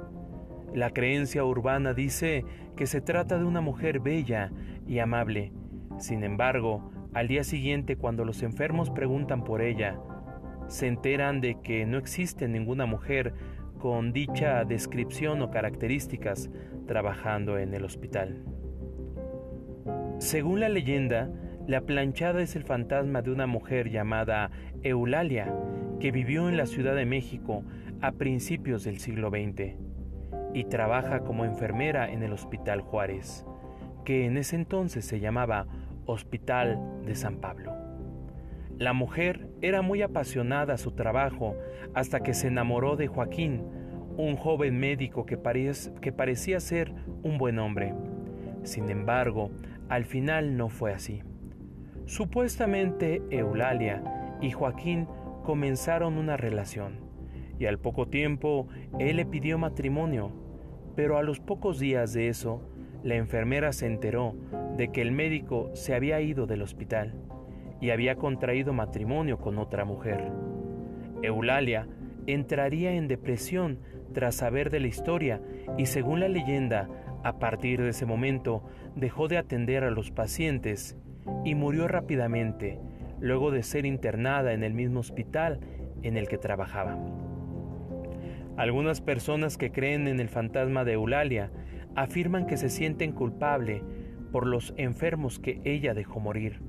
La 0.73 0.91
creencia 0.91 1.45
urbana 1.45 1.93
dice 1.93 2.45
que 2.75 2.87
se 2.87 3.01
trata 3.01 3.37
de 3.37 3.45
una 3.45 3.61
mujer 3.61 3.99
bella 3.99 4.51
y 4.87 4.99
amable. 4.99 5.51
Sin 5.99 6.23
embargo, 6.23 6.91
al 7.13 7.27
día 7.27 7.43
siguiente 7.43 7.95
cuando 7.95 8.25
los 8.25 8.41
enfermos 8.41 8.89
preguntan 8.89 9.43
por 9.43 9.61
ella, 9.61 9.99
se 10.67 10.87
enteran 10.87 11.41
de 11.41 11.59
que 11.61 11.85
no 11.85 11.97
existe 11.97 12.47
ninguna 12.47 12.85
mujer 12.85 13.33
con 13.77 14.13
dicha 14.13 14.63
descripción 14.63 15.41
o 15.41 15.51
características 15.51 16.49
trabajando 16.87 17.57
en 17.59 17.73
el 17.73 17.83
hospital. 17.83 18.43
Según 20.17 20.61
la 20.61 20.69
leyenda, 20.69 21.29
la 21.67 21.81
planchada 21.81 22.41
es 22.41 22.57
el 22.57 22.63
fantasma 22.63 23.21
de 23.21 23.31
una 23.31 23.47
mujer 23.47 23.89
llamada 23.89 24.51
Eulalia, 24.81 25.53
que 25.99 26.11
vivió 26.11 26.49
en 26.49 26.57
la 26.57 26.65
Ciudad 26.65 26.93
de 26.93 27.05
México 27.05 27.63
a 28.01 28.11
principios 28.11 28.83
del 28.83 28.99
siglo 28.99 29.29
XX 29.29 29.75
y 30.53 30.65
trabaja 30.65 31.21
como 31.21 31.45
enfermera 31.45 32.11
en 32.11 32.21
el 32.21 32.33
Hospital 32.33 32.81
Juárez, 32.81 33.45
que 34.03 34.25
en 34.25 34.35
ese 34.37 34.57
entonces 34.57 35.05
se 35.05 35.21
llamaba 35.21 35.67
Hospital 36.05 36.79
de 37.05 37.15
San 37.15 37.37
Pablo. 37.37 37.73
La 38.77 38.91
mujer 38.91 39.47
era 39.61 39.81
muy 39.81 40.01
apasionada 40.01 40.73
a 40.73 40.77
su 40.77 40.91
trabajo 40.91 41.55
hasta 41.93 42.19
que 42.19 42.33
se 42.33 42.47
enamoró 42.47 42.97
de 42.97 43.07
Joaquín, 43.07 43.63
un 44.17 44.35
joven 44.35 44.79
médico 44.79 45.25
que, 45.25 45.39
que 46.01 46.11
parecía 46.11 46.59
ser 46.59 46.93
un 47.23 47.37
buen 47.37 47.57
hombre. 47.57 47.93
Sin 48.63 48.89
embargo, 48.89 49.49
al 49.87 50.03
final 50.03 50.57
no 50.57 50.67
fue 50.67 50.91
así. 50.91 51.23
Supuestamente 52.05 53.21
Eulalia 53.29 54.37
y 54.41 54.51
Joaquín 54.51 55.07
comenzaron 55.43 56.17
una 56.17 56.37
relación 56.37 56.99
y 57.59 57.65
al 57.65 57.79
poco 57.79 58.07
tiempo 58.07 58.67
él 58.99 59.17
le 59.17 59.25
pidió 59.25 59.57
matrimonio, 59.57 60.31
pero 60.95 61.17
a 61.17 61.23
los 61.23 61.39
pocos 61.39 61.79
días 61.79 62.13
de 62.13 62.27
eso, 62.27 62.61
la 63.03 63.15
enfermera 63.15 63.71
se 63.71 63.85
enteró 63.85 64.35
de 64.77 64.89
que 64.89 65.01
el 65.01 65.11
médico 65.11 65.69
se 65.73 65.93
había 65.95 66.19
ido 66.19 66.45
del 66.45 66.61
hospital 66.61 67.13
y 67.79 67.91
había 67.91 68.15
contraído 68.15 68.73
matrimonio 68.73 69.37
con 69.39 69.57
otra 69.57 69.85
mujer. 69.85 70.31
Eulalia 71.21 71.87
entraría 72.27 72.93
en 72.93 73.07
depresión 73.07 73.79
tras 74.13 74.35
saber 74.35 74.69
de 74.69 74.79
la 74.79 74.87
historia 74.87 75.41
y 75.77 75.85
según 75.85 76.19
la 76.19 76.27
leyenda, 76.27 76.89
a 77.23 77.39
partir 77.39 77.81
de 77.81 77.89
ese 77.89 78.05
momento 78.05 78.63
dejó 78.95 79.29
de 79.29 79.37
atender 79.37 79.83
a 79.85 79.91
los 79.91 80.11
pacientes 80.11 80.97
y 81.43 81.55
murió 81.55 81.87
rápidamente 81.87 82.79
luego 83.19 83.51
de 83.51 83.63
ser 83.63 83.85
internada 83.85 84.53
en 84.53 84.63
el 84.63 84.73
mismo 84.73 84.99
hospital 84.99 85.59
en 86.01 86.17
el 86.17 86.27
que 86.27 86.37
trabajaba. 86.37 86.97
Algunas 88.57 89.01
personas 89.01 89.57
que 89.57 89.71
creen 89.71 90.07
en 90.07 90.19
el 90.19 90.29
fantasma 90.29 90.83
de 90.83 90.93
Eulalia 90.93 91.51
afirman 91.95 92.45
que 92.45 92.57
se 92.57 92.69
sienten 92.69 93.11
culpable 93.11 93.81
por 94.31 94.45
los 94.45 94.73
enfermos 94.77 95.39
que 95.39 95.61
ella 95.63 95.93
dejó 95.93 96.19
morir 96.19 96.59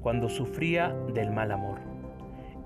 cuando 0.00 0.28
sufría 0.28 0.94
del 1.14 1.32
mal 1.32 1.50
amor. 1.50 1.80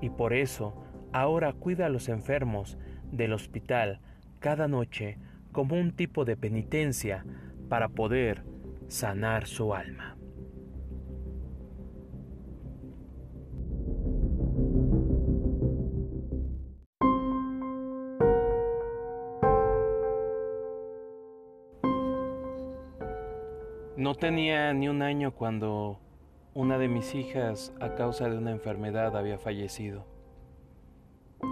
Y 0.01 0.11
por 0.11 0.33
eso 0.33 0.75
ahora 1.13 1.53
cuida 1.53 1.87
a 1.87 1.91
los 1.91 2.09
enfermos 2.09 2.77
del 3.13 3.33
hospital 3.33 4.01
cada 4.39 4.69
noche 4.69 5.19
como 5.53 5.77
un 5.77 5.93
tipo 5.93 6.25
de 6.25 6.37
penitencia 6.37 7.25
para 7.69 7.89
poder 7.89 8.43
sanar 8.89 9.47
su 9.47 9.75
alma. 9.75 10.18
No 24.09 24.15
tenía 24.15 24.73
ni 24.73 24.89
un 24.89 25.03
año 25.03 25.33
cuando 25.33 26.01
una 26.55 26.79
de 26.79 26.89
mis 26.89 27.15
hijas 27.15 27.75
a 27.79 27.95
causa 27.95 28.31
de 28.31 28.39
una 28.39 28.53
enfermedad 28.53 29.15
había 29.15 29.37
fallecido. 29.37 30.07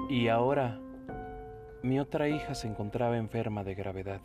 Y 0.08 0.28
ahora 0.28 0.80
mi 1.82 2.00
otra 2.00 2.30
hija 2.30 2.54
se 2.54 2.66
encontraba 2.66 3.18
enferma 3.18 3.62
de 3.62 3.74
gravedad. 3.74 4.22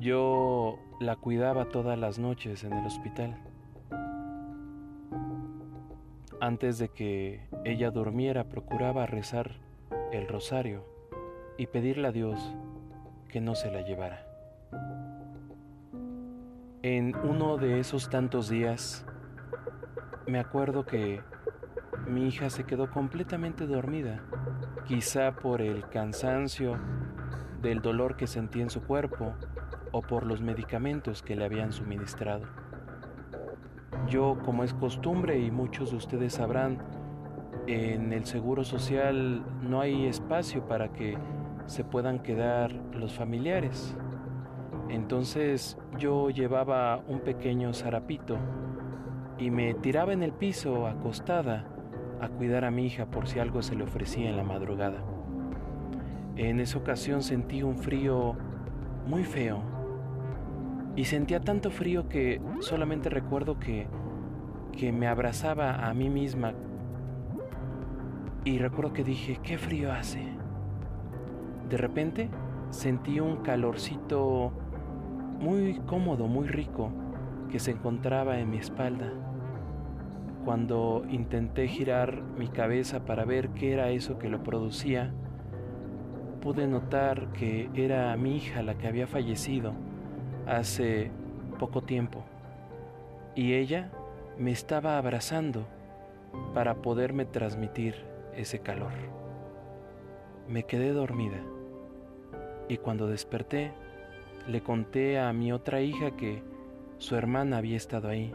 Yo 0.00 0.80
la 0.98 1.14
cuidaba 1.14 1.68
todas 1.68 1.96
las 1.96 2.18
noches 2.18 2.64
en 2.64 2.72
el 2.72 2.84
hospital. 2.84 3.40
Antes 6.40 6.78
de 6.78 6.88
que 6.88 7.46
ella 7.64 7.92
durmiera 7.92 8.48
procuraba 8.48 9.06
rezar 9.06 9.52
el 10.10 10.26
rosario 10.26 10.82
y 11.56 11.68
pedirle 11.68 12.08
a 12.08 12.12
Dios 12.12 12.52
que 13.28 13.40
no 13.40 13.54
se 13.54 13.70
la 13.70 13.82
llevara. 13.82 14.27
En 16.82 17.16
uno 17.24 17.56
de 17.56 17.80
esos 17.80 18.08
tantos 18.08 18.48
días, 18.48 19.04
me 20.28 20.38
acuerdo 20.38 20.86
que 20.86 21.20
mi 22.06 22.28
hija 22.28 22.50
se 22.50 22.62
quedó 22.62 22.88
completamente 22.88 23.66
dormida, 23.66 24.22
quizá 24.86 25.34
por 25.34 25.60
el 25.60 25.88
cansancio 25.88 26.78
del 27.60 27.82
dolor 27.82 28.16
que 28.16 28.28
sentía 28.28 28.62
en 28.62 28.70
su 28.70 28.80
cuerpo 28.84 29.34
o 29.90 30.02
por 30.02 30.24
los 30.24 30.40
medicamentos 30.40 31.20
que 31.20 31.34
le 31.34 31.44
habían 31.44 31.72
suministrado. 31.72 32.46
Yo, 34.06 34.38
como 34.44 34.62
es 34.62 34.72
costumbre 34.72 35.36
y 35.40 35.50
muchos 35.50 35.90
de 35.90 35.96
ustedes 35.96 36.34
sabrán, 36.34 36.78
en 37.66 38.12
el 38.12 38.24
Seguro 38.24 38.62
Social 38.62 39.42
no 39.62 39.80
hay 39.80 40.06
espacio 40.06 40.64
para 40.68 40.92
que 40.92 41.18
se 41.66 41.82
puedan 41.82 42.20
quedar 42.20 42.72
los 42.92 43.14
familiares. 43.14 43.96
Entonces 44.88 45.76
yo 45.98 46.30
llevaba 46.30 47.02
un 47.08 47.20
pequeño 47.20 47.74
zarapito 47.74 48.38
y 49.38 49.50
me 49.50 49.74
tiraba 49.74 50.12
en 50.12 50.22
el 50.22 50.32
piso 50.32 50.86
acostada 50.86 51.66
a 52.20 52.28
cuidar 52.28 52.64
a 52.64 52.70
mi 52.70 52.86
hija 52.86 53.06
por 53.06 53.28
si 53.28 53.38
algo 53.38 53.62
se 53.62 53.76
le 53.76 53.84
ofrecía 53.84 54.30
en 54.30 54.36
la 54.36 54.44
madrugada. 54.44 55.02
En 56.36 56.60
esa 56.60 56.78
ocasión 56.78 57.22
sentí 57.22 57.62
un 57.62 57.76
frío 57.76 58.36
muy 59.06 59.24
feo 59.24 59.62
y 60.96 61.04
sentía 61.04 61.40
tanto 61.40 61.70
frío 61.70 62.08
que 62.08 62.40
solamente 62.60 63.10
recuerdo 63.10 63.58
que, 63.58 63.86
que 64.72 64.90
me 64.90 65.06
abrazaba 65.06 65.86
a 65.86 65.94
mí 65.94 66.08
misma 66.08 66.54
y 68.44 68.58
recuerdo 68.58 68.92
que 68.92 69.04
dije, 69.04 69.38
qué 69.42 69.58
frío 69.58 69.92
hace. 69.92 70.24
De 71.68 71.76
repente 71.76 72.30
sentí 72.70 73.20
un 73.20 73.38
calorcito 73.38 74.52
muy 75.38 75.80
cómodo, 75.86 76.26
muy 76.26 76.48
rico, 76.48 76.90
que 77.50 77.58
se 77.58 77.72
encontraba 77.72 78.38
en 78.38 78.50
mi 78.50 78.58
espalda. 78.58 79.12
Cuando 80.44 81.04
intenté 81.08 81.68
girar 81.68 82.22
mi 82.22 82.48
cabeza 82.48 83.04
para 83.04 83.24
ver 83.24 83.50
qué 83.50 83.72
era 83.72 83.90
eso 83.90 84.18
que 84.18 84.28
lo 84.28 84.42
producía, 84.42 85.12
pude 86.40 86.66
notar 86.66 87.32
que 87.32 87.68
era 87.74 88.16
mi 88.16 88.36
hija 88.36 88.62
la 88.62 88.78
que 88.78 88.86
había 88.86 89.06
fallecido 89.06 89.72
hace 90.46 91.10
poco 91.58 91.82
tiempo 91.82 92.24
y 93.38 93.54
ella 93.54 93.90
me 94.36 94.50
estaba 94.50 94.98
abrazando 94.98 95.64
para 96.54 96.82
poderme 96.82 97.24
transmitir 97.24 97.94
ese 98.34 98.58
calor. 98.58 98.92
Me 100.48 100.64
quedé 100.64 100.92
dormida 100.92 101.40
y 102.68 102.78
cuando 102.78 103.06
desperté 103.06 103.72
le 104.48 104.62
conté 104.62 105.18
a 105.18 105.32
mi 105.32 105.52
otra 105.52 105.82
hija 105.82 106.16
que 106.16 106.42
su 106.96 107.14
hermana 107.14 107.58
había 107.58 107.76
estado 107.76 108.08
ahí 108.08 108.32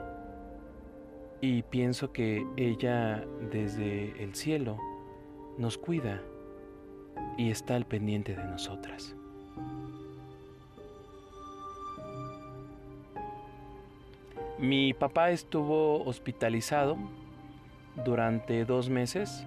y 1.41 1.63
pienso 1.63 2.13
que 2.13 2.45
ella 2.55 3.25
desde 3.51 4.23
el 4.23 4.35
cielo 4.35 4.77
nos 5.57 5.77
cuida 5.77 6.21
y 7.37 7.49
está 7.49 7.75
al 7.75 7.85
pendiente 7.85 8.35
de 8.35 8.43
nosotras. 8.43 9.15
Mi 14.59 14.93
papá 14.93 15.31
estuvo 15.31 16.05
hospitalizado 16.05 16.95
durante 18.05 18.63
dos 18.65 18.87
meses. 18.87 19.45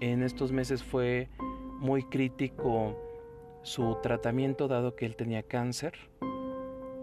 En 0.00 0.22
estos 0.22 0.52
meses 0.52 0.84
fue 0.84 1.28
muy 1.80 2.04
crítico 2.04 2.96
su 3.66 3.98
tratamiento 4.00 4.68
dado 4.68 4.94
que 4.94 5.06
él 5.06 5.16
tenía 5.16 5.42
cáncer. 5.42 5.94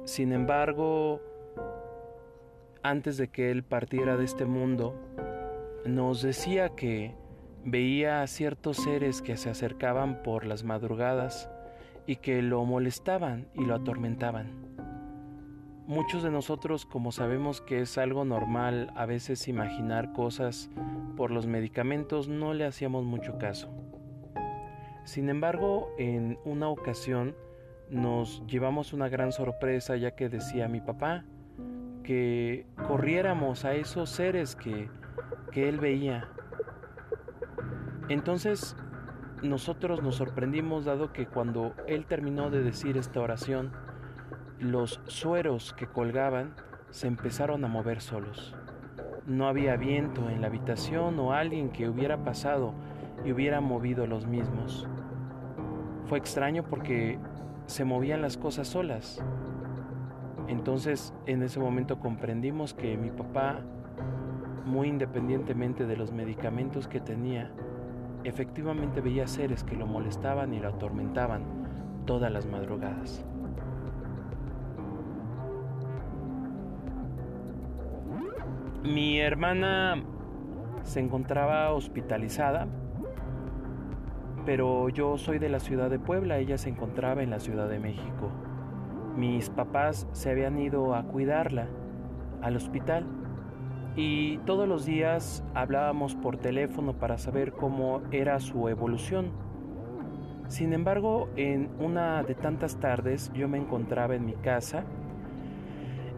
Sin 0.06 0.32
embargo, 0.32 1.20
antes 2.82 3.18
de 3.18 3.28
que 3.28 3.52
él 3.52 3.64
partiera 3.64 4.16
de 4.16 4.24
este 4.24 4.46
mundo, 4.46 4.96
nos 5.86 6.22
decía 6.22 6.70
que 6.70 7.16
veía 7.66 8.22
a 8.22 8.28
ciertos 8.28 8.78
seres 8.78 9.22
que 9.22 9.36
se 9.36 9.50
acercaban 9.50 10.24
por 10.24 10.46
las 10.46 10.64
madrugadas 10.64 11.50
y 12.08 12.16
que 12.16 12.42
lo 12.42 12.64
molestaban 12.64 13.50
y 13.56 13.66
lo 13.66 13.76
atormentaban. 13.76 14.48
Muchos 15.86 16.24
de 16.24 16.32
nosotros, 16.32 16.86
como 16.86 17.12
sabemos 17.12 17.60
que 17.60 17.82
es 17.82 17.98
algo 17.98 18.24
normal 18.24 18.94
a 18.96 19.06
veces 19.06 19.50
imaginar 19.50 20.14
cosas 20.14 20.70
por 21.18 21.30
los 21.30 21.46
medicamentos, 21.46 22.30
no 22.30 22.54
le 22.54 22.66
hacíamos 22.66 23.04
mucho 23.04 23.38
caso. 23.38 23.70
Sin 25.06 25.30
embargo, 25.30 25.94
en 25.98 26.40
una 26.46 26.70
ocasión 26.70 27.36
nos 27.90 28.46
llevamos 28.48 28.94
una 28.94 29.10
gran 29.10 29.32
sorpresa 29.32 29.98
ya 29.98 30.12
que 30.12 30.30
decía 30.30 30.68
mi 30.68 30.82
papá 30.82 31.26
que 32.04 32.66
corriéramos 32.88 33.66
a 33.66 33.76
esos 33.76 34.10
seres 34.10 34.56
que, 34.56 34.90
que 35.52 35.70
él 35.70 35.80
veía 35.80 36.30
entonces 38.10 38.76
nosotros 39.42 40.04
nos 40.04 40.16
sorprendimos 40.16 40.86
dado 40.86 41.14
que 41.14 41.26
cuando 41.26 41.74
él 41.88 42.06
terminó 42.06 42.50
de 42.50 42.62
decir 42.62 42.98
esta 42.98 43.22
oración, 43.22 43.72
los 44.60 45.00
sueros 45.06 45.74
que 45.74 45.88
colgaban 45.88 46.54
se 46.92 47.08
empezaron 47.08 47.64
a 47.64 47.68
mover 47.68 48.02
solos. 48.02 48.56
No 49.26 49.48
había 49.48 49.78
viento 49.78 50.30
en 50.30 50.42
la 50.42 50.48
habitación 50.48 51.18
o 51.20 51.34
alguien 51.34 51.72
que 51.72 51.88
hubiera 51.88 52.24
pasado 52.24 52.74
y 53.24 53.32
hubiera 53.32 53.62
movido 53.62 54.06
los 54.06 54.28
mismos. 54.28 54.88
Fue 56.14 56.20
extraño 56.20 56.62
porque 56.62 57.18
se 57.66 57.86
movían 57.86 58.22
las 58.22 58.38
cosas 58.38 58.68
solas. 58.68 59.20
Entonces 60.48 61.12
en 61.26 61.42
ese 61.42 61.60
momento 61.60 62.00
comprendimos 62.00 62.76
que 62.76 62.96
mi 62.98 63.10
papá, 63.10 63.62
muy 64.64 64.90
independientemente 64.90 65.88
de 65.88 65.98
los 65.98 66.12
medicamentos 66.12 66.88
que 66.88 67.00
tenía, 67.00 67.50
efectivamente 68.24 69.02
veía 69.02 69.26
seres 69.26 69.64
que 69.64 69.76
lo 69.76 69.88
molestaban 69.88 70.54
y 70.54 70.60
lo 70.60 70.70
atormentaban 70.70 71.46
todas 72.06 72.32
las 72.32 72.46
madrugadas. 72.46 73.26
Mi 78.84 79.20
hermana 79.20 79.96
se 80.84 81.00
encontraba 81.00 81.74
hospitalizada, 81.74 82.68
pero 84.46 84.90
yo 84.90 85.18
soy 85.18 85.40
de 85.40 85.50
la 85.50 85.60
ciudad 85.60 85.90
de 85.90 86.00
Puebla, 86.00 86.38
ella 86.38 86.58
se 86.58 86.70
encontraba 86.70 87.24
en 87.24 87.30
la 87.30 87.40
Ciudad 87.40 87.70
de 87.70 87.80
México. 87.80 88.30
Mis 89.16 89.50
papás 89.50 90.08
se 90.12 90.32
habían 90.32 90.60
ido 90.60 90.96
a 90.96 91.04
cuidarla 91.04 91.68
al 92.42 92.56
hospital 92.56 93.06
y 93.96 94.38
todos 94.40 94.68
los 94.68 94.86
días 94.86 95.44
hablábamos 95.54 96.16
por 96.16 96.38
teléfono 96.38 96.94
para 96.94 97.18
saber 97.18 97.54
cómo 97.54 98.02
era 98.12 98.40
su 98.40 98.68
evolución. 98.68 99.32
Sin 100.48 100.74
embargo, 100.74 101.30
en 101.36 101.70
una 101.80 102.24
de 102.24 102.36
tantas 102.36 102.80
tardes 102.80 103.32
yo 103.34 103.48
me 103.48 103.58
encontraba 103.58 104.16
en 104.16 104.26
mi 104.26 104.34
casa 104.34 104.84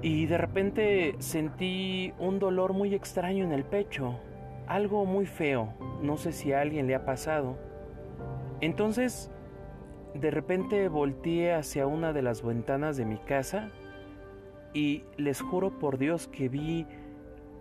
y 0.01 0.25
de 0.25 0.37
repente 0.37 1.15
sentí 1.19 2.13
un 2.19 2.39
dolor 2.39 2.73
muy 2.73 2.93
extraño 2.93 3.43
en 3.45 3.51
el 3.51 3.65
pecho, 3.65 4.19
algo 4.67 5.05
muy 5.05 5.25
feo, 5.25 5.73
no 6.01 6.17
sé 6.17 6.31
si 6.31 6.53
a 6.53 6.61
alguien 6.61 6.87
le 6.87 6.95
ha 6.95 7.05
pasado. 7.05 7.57
Entonces, 8.61 9.29
de 10.13 10.31
repente 10.31 10.87
volteé 10.87 11.53
hacia 11.53 11.87
una 11.87 12.13
de 12.13 12.21
las 12.21 12.43
ventanas 12.43 12.97
de 12.97 13.05
mi 13.05 13.17
casa 13.17 13.69
y 14.73 15.03
les 15.17 15.41
juro 15.41 15.77
por 15.77 15.97
Dios 15.97 16.27
que 16.27 16.49
vi 16.49 16.85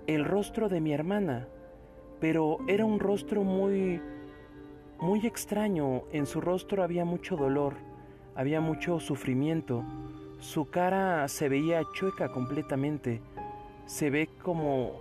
el 0.06 0.24
rostro 0.24 0.68
de 0.68 0.80
mi 0.80 0.92
hermana, 0.92 1.48
pero 2.20 2.58
era 2.68 2.84
un 2.84 3.00
rostro 3.00 3.42
muy 3.42 4.00
muy 5.00 5.26
extraño. 5.26 6.04
En 6.12 6.26
su 6.26 6.40
rostro 6.40 6.82
había 6.82 7.04
mucho 7.04 7.36
dolor, 7.36 7.74
había 8.34 8.60
mucho 8.60 9.00
sufrimiento. 9.00 9.84
Su 10.40 10.70
cara 10.70 11.26
se 11.28 11.48
veía 11.48 11.82
chueca 11.94 12.30
completamente. 12.30 13.20
Se 13.86 14.10
ve 14.10 14.28
como 14.42 14.92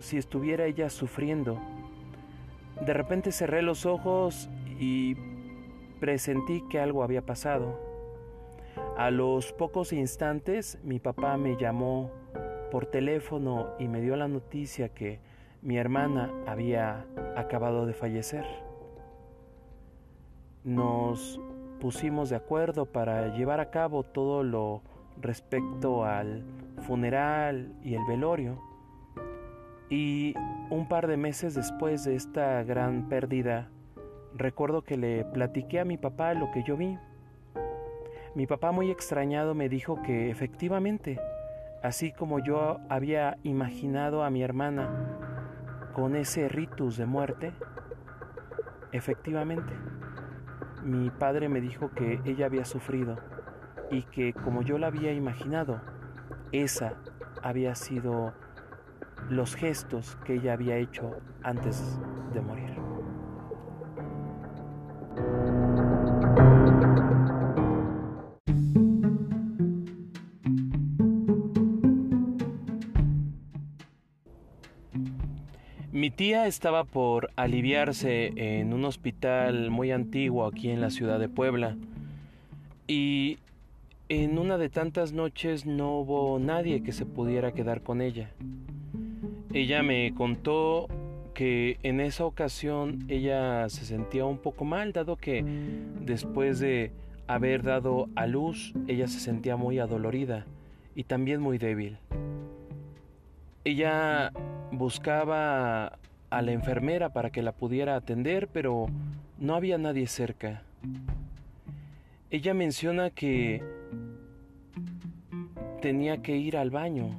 si 0.00 0.16
estuviera 0.16 0.64
ella 0.64 0.90
sufriendo. 0.90 1.58
De 2.84 2.92
repente 2.92 3.32
cerré 3.32 3.62
los 3.62 3.86
ojos 3.86 4.48
y 4.80 5.16
presentí 6.02 6.62
que 6.62 6.80
algo 6.80 7.04
había 7.04 7.24
pasado. 7.24 7.78
A 8.96 9.12
los 9.12 9.52
pocos 9.52 9.92
instantes 9.92 10.80
mi 10.82 10.98
papá 10.98 11.36
me 11.36 11.56
llamó 11.56 12.10
por 12.72 12.86
teléfono 12.86 13.68
y 13.78 13.86
me 13.86 14.00
dio 14.00 14.16
la 14.16 14.26
noticia 14.26 14.88
que 14.88 15.20
mi 15.62 15.78
hermana 15.78 16.32
había 16.44 17.06
acabado 17.36 17.86
de 17.86 17.94
fallecer. 17.94 18.44
Nos 20.64 21.38
pusimos 21.80 22.30
de 22.30 22.36
acuerdo 22.36 22.86
para 22.86 23.36
llevar 23.36 23.60
a 23.60 23.70
cabo 23.70 24.02
todo 24.02 24.42
lo 24.42 24.82
respecto 25.20 26.04
al 26.04 26.42
funeral 26.80 27.76
y 27.84 27.94
el 27.94 28.04
velorio. 28.08 28.60
Y 29.88 30.34
un 30.68 30.88
par 30.88 31.06
de 31.06 31.16
meses 31.16 31.54
después 31.54 32.02
de 32.02 32.16
esta 32.16 32.64
gran 32.64 33.08
pérdida, 33.08 33.70
recuerdo 34.34 34.82
que 34.82 34.96
le 34.96 35.24
platiqué 35.24 35.80
a 35.80 35.84
mi 35.84 35.98
papá 35.98 36.34
lo 36.34 36.50
que 36.50 36.62
yo 36.62 36.76
vi. 36.76 36.98
Mi 38.34 38.46
papá 38.46 38.72
muy 38.72 38.90
extrañado 38.90 39.54
me 39.54 39.68
dijo 39.68 40.00
que 40.02 40.30
efectivamente 40.30 41.20
así 41.82 42.12
como 42.12 42.38
yo 42.38 42.78
había 42.88 43.36
imaginado 43.42 44.22
a 44.22 44.30
mi 44.30 44.42
hermana 44.42 44.88
con 45.92 46.16
ese 46.16 46.48
ritus 46.48 46.96
de 46.96 47.06
muerte, 47.06 47.52
efectivamente, 48.92 49.74
mi 50.82 51.10
padre 51.10 51.48
me 51.48 51.60
dijo 51.60 51.90
que 51.90 52.20
ella 52.24 52.46
había 52.46 52.64
sufrido 52.64 53.18
y 53.90 54.04
que 54.04 54.32
como 54.32 54.62
yo 54.62 54.78
la 54.78 54.86
había 54.86 55.12
imaginado, 55.12 55.80
esa 56.52 56.94
había 57.42 57.74
sido 57.74 58.32
los 59.28 59.54
gestos 59.54 60.16
que 60.24 60.34
ella 60.34 60.54
había 60.54 60.76
hecho 60.76 61.16
antes 61.42 62.00
de 62.32 62.40
morir. 62.40 62.71
Tía 76.22 76.46
estaba 76.46 76.84
por 76.84 77.30
aliviarse 77.34 78.32
en 78.36 78.72
un 78.72 78.84
hospital 78.84 79.70
muy 79.70 79.90
antiguo 79.90 80.46
aquí 80.46 80.70
en 80.70 80.80
la 80.80 80.90
ciudad 80.90 81.18
de 81.18 81.28
Puebla 81.28 81.76
y 82.86 83.40
en 84.08 84.38
una 84.38 84.56
de 84.56 84.68
tantas 84.68 85.12
noches 85.12 85.66
no 85.66 85.98
hubo 85.98 86.38
nadie 86.38 86.84
que 86.84 86.92
se 86.92 87.06
pudiera 87.06 87.50
quedar 87.50 87.82
con 87.82 88.00
ella. 88.00 88.30
Ella 89.52 89.82
me 89.82 90.14
contó 90.14 90.86
que 91.34 91.78
en 91.82 92.00
esa 92.00 92.24
ocasión 92.24 93.04
ella 93.08 93.68
se 93.68 93.84
sentía 93.84 94.24
un 94.24 94.38
poco 94.38 94.64
mal, 94.64 94.92
dado 94.92 95.16
que 95.16 95.44
después 96.02 96.60
de 96.60 96.92
haber 97.26 97.64
dado 97.64 98.08
a 98.14 98.28
luz, 98.28 98.74
ella 98.86 99.08
se 99.08 99.18
sentía 99.18 99.56
muy 99.56 99.80
adolorida 99.80 100.46
y 100.94 101.02
también 101.02 101.40
muy 101.40 101.58
débil. 101.58 101.98
Ella 103.64 104.30
buscaba 104.70 105.98
a 106.32 106.40
la 106.40 106.52
enfermera 106.52 107.10
para 107.10 107.28
que 107.28 107.42
la 107.42 107.52
pudiera 107.52 107.94
atender, 107.94 108.48
pero 108.48 108.86
no 109.38 109.54
había 109.54 109.76
nadie 109.76 110.06
cerca. 110.06 110.62
Ella 112.30 112.54
menciona 112.54 113.10
que 113.10 113.62
tenía 115.82 116.22
que 116.22 116.38
ir 116.38 116.56
al 116.56 116.70
baño, 116.70 117.10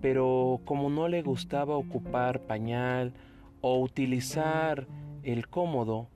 pero 0.00 0.60
como 0.64 0.88
no 0.88 1.08
le 1.08 1.20
gustaba 1.20 1.76
ocupar 1.76 2.40
pañal 2.40 3.12
o 3.60 3.78
utilizar 3.78 4.86
el 5.22 5.48
cómodo, 5.48 6.08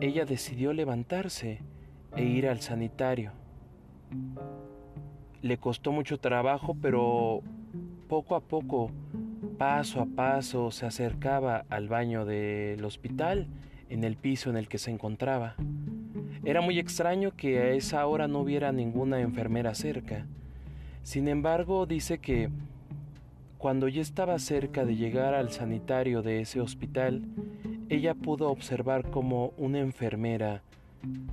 ella 0.00 0.24
decidió 0.24 0.72
levantarse 0.72 1.58
e 2.14 2.22
ir 2.22 2.46
al 2.46 2.60
sanitario. 2.60 3.32
Le 5.42 5.58
costó 5.58 5.90
mucho 5.90 6.18
trabajo, 6.18 6.76
pero 6.80 7.40
poco 8.08 8.36
a 8.36 8.40
poco, 8.40 8.92
paso 9.56 10.00
a 10.00 10.06
paso, 10.06 10.70
se 10.70 10.86
acercaba 10.86 11.64
al 11.70 11.88
baño 11.88 12.24
del 12.24 12.84
hospital 12.84 13.46
en 13.88 14.04
el 14.04 14.16
piso 14.16 14.50
en 14.50 14.56
el 14.56 14.68
que 14.68 14.78
se 14.78 14.90
encontraba. 14.90 15.54
Era 16.44 16.60
muy 16.60 16.78
extraño 16.78 17.32
que 17.32 17.58
a 17.58 17.70
esa 17.70 18.06
hora 18.06 18.28
no 18.28 18.40
hubiera 18.40 18.72
ninguna 18.72 19.20
enfermera 19.20 19.74
cerca. 19.74 20.26
Sin 21.02 21.28
embargo, 21.28 21.86
dice 21.86 22.18
que 22.18 22.50
cuando 23.58 23.88
ya 23.88 24.02
estaba 24.02 24.38
cerca 24.38 24.84
de 24.84 24.96
llegar 24.96 25.34
al 25.34 25.50
sanitario 25.50 26.22
de 26.22 26.40
ese 26.40 26.60
hospital, 26.60 27.24
ella 27.88 28.14
pudo 28.14 28.50
observar 28.50 29.10
cómo 29.10 29.54
una 29.56 29.78
enfermera 29.78 30.62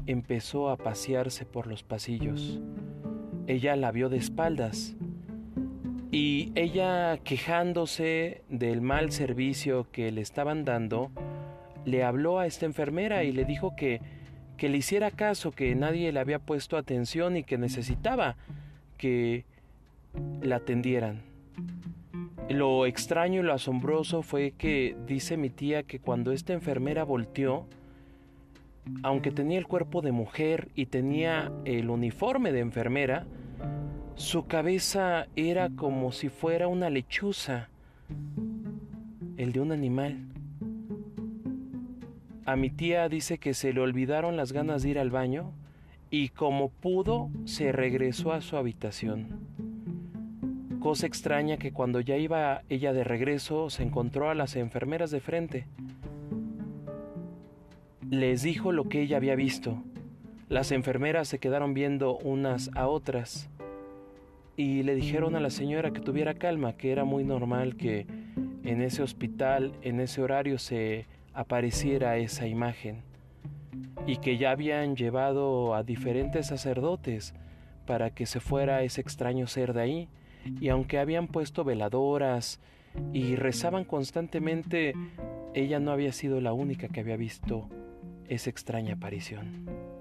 empezó 0.06 0.70
a 0.70 0.78
pasearse 0.78 1.46
por 1.46 1.68
los 1.68 1.84
pasillos. 1.84 2.60
Ella 3.48 3.76
la 3.76 3.92
vio 3.92 4.10
de 4.10 4.18
espaldas 4.18 4.96
y 6.14 6.52
ella 6.54 7.18
quejándose 7.24 8.44
del 8.48 8.82
mal 8.82 9.12
servicio 9.12 9.88
que 9.92 10.12
le 10.12 10.22
estaban 10.22 10.64
dando, 10.64 11.10
le 11.86 12.04
habló 12.04 12.38
a 12.38 12.46
esta 12.46 12.68
enfermera 12.68 13.24
y 13.24 13.32
le 13.32 13.46
dijo 13.46 13.76
que, 13.76 14.00
que 14.56 14.70
le 14.70 14.78
hiciera 14.78 15.10
caso, 15.10 15.50
que 15.54 15.74
nadie 15.74 16.12
le 16.12 16.20
había 16.20 16.38
puesto 16.38 16.78
atención 16.78 17.36
y 17.36 17.44
que 17.44 17.58
necesitaba 17.58 18.36
que 19.00 19.46
la 20.44 20.58
atendieran. 20.58 21.24
Lo 22.48 22.86
extraño 22.86 23.42
y 23.42 23.44
lo 23.44 23.54
asombroso 23.54 24.22
fue 24.22 24.54
que 24.56 24.96
dice 25.08 25.36
mi 25.36 25.50
tía 25.50 25.82
que 25.82 25.98
cuando 25.98 26.32
esta 26.32 26.54
enfermera 26.54 27.04
volteó, 27.04 27.66
aunque 29.02 29.32
tenía 29.32 29.58
el 29.58 29.66
cuerpo 29.66 30.04
de 30.04 30.12
mujer 30.12 30.68
y 30.76 30.86
tenía 30.86 31.52
el 31.66 31.90
uniforme 31.90 32.52
de 32.52 32.60
enfermera, 32.60 33.26
su 34.16 34.46
cabeza 34.46 35.28
era 35.36 35.70
como 35.70 36.12
si 36.12 36.30
fuera 36.30 36.68
una 36.68 36.90
lechuza, 36.90 37.70
el 39.38 39.52
de 39.52 39.60
un 39.60 39.72
animal. 39.72 40.20
A 42.46 42.56
mi 42.56 42.70
tía 42.70 43.10
dice 43.10 43.40
que 43.40 43.54
se 43.54 43.74
le 43.74 43.82
olvidaron 43.82 44.38
las 44.38 44.52
ganas 44.52 44.84
de 44.84 44.90
ir 44.90 45.00
al 45.00 45.10
baño 45.10 45.52
y 46.12 46.30
como 46.30 46.70
pudo 46.70 47.32
se 47.46 47.72
regresó 47.72 48.34
a 48.34 48.42
su 48.42 48.56
habitación. 48.58 49.40
Cosa 50.80 51.08
extraña 51.08 51.58
que 51.58 51.72
cuando 51.72 52.00
ya 52.00 52.18
iba 52.18 52.62
ella 52.70 52.94
de 52.94 53.04
regreso 53.04 53.70
se 53.70 53.84
encontró 53.84 54.30
a 54.30 54.36
las 54.36 54.56
enfermeras 54.56 55.10
de 55.10 55.22
frente. 55.22 55.66
Les 58.10 58.44
dijo 58.44 58.72
lo 58.72 58.90
que 58.90 59.02
ella 59.02 59.18
había 59.18 59.36
visto. 59.36 59.82
Las 60.50 60.72
enfermeras 60.72 61.30
se 61.30 61.40
quedaron 61.40 61.74
viendo 61.74 62.18
unas 62.18 62.70
a 62.76 62.88
otras 62.88 63.50
y 64.56 64.84
le 64.84 64.96
dijeron 64.96 65.36
a 65.36 65.40
la 65.40 65.50
señora 65.50 65.92
que 65.92 66.00
tuviera 66.00 66.36
calma, 66.36 66.74
que 66.74 66.92
era 66.92 67.04
muy 67.04 67.24
normal 67.24 67.76
que 67.76 68.06
en 68.64 68.82
ese 68.82 69.02
hospital, 69.02 69.74
en 69.82 70.00
ese 70.00 70.22
horario 70.22 70.58
se 70.60 71.08
apareciera 71.34 72.18
esa 72.18 72.48
imagen 72.48 73.02
y 74.06 74.18
que 74.18 74.38
ya 74.38 74.52
habían 74.52 74.96
llevado 74.96 75.74
a 75.74 75.84
diferentes 75.84 76.48
sacerdotes 76.48 77.34
para 77.86 78.12
que 78.12 78.26
se 78.26 78.40
fuera 78.40 78.84
ese 78.84 79.02
extraño 79.02 79.48
ser 79.48 79.74
de 79.74 79.82
ahí 79.82 80.10
y 80.60 80.70
aunque 80.70 81.00
habían 81.00 81.28
puesto 81.28 81.64
veladoras 81.64 82.60
y 83.12 83.36
rezaban 83.36 83.86
constantemente, 83.86 84.94
ella 85.54 85.80
no 85.80 85.92
había 85.92 86.12
sido 86.12 86.42
la 86.42 86.54
única 86.54 86.90
que 86.90 87.00
había 87.00 87.18
visto 87.18 87.70
esa 88.28 88.50
extraña 88.50 88.96
aparición. 88.96 89.93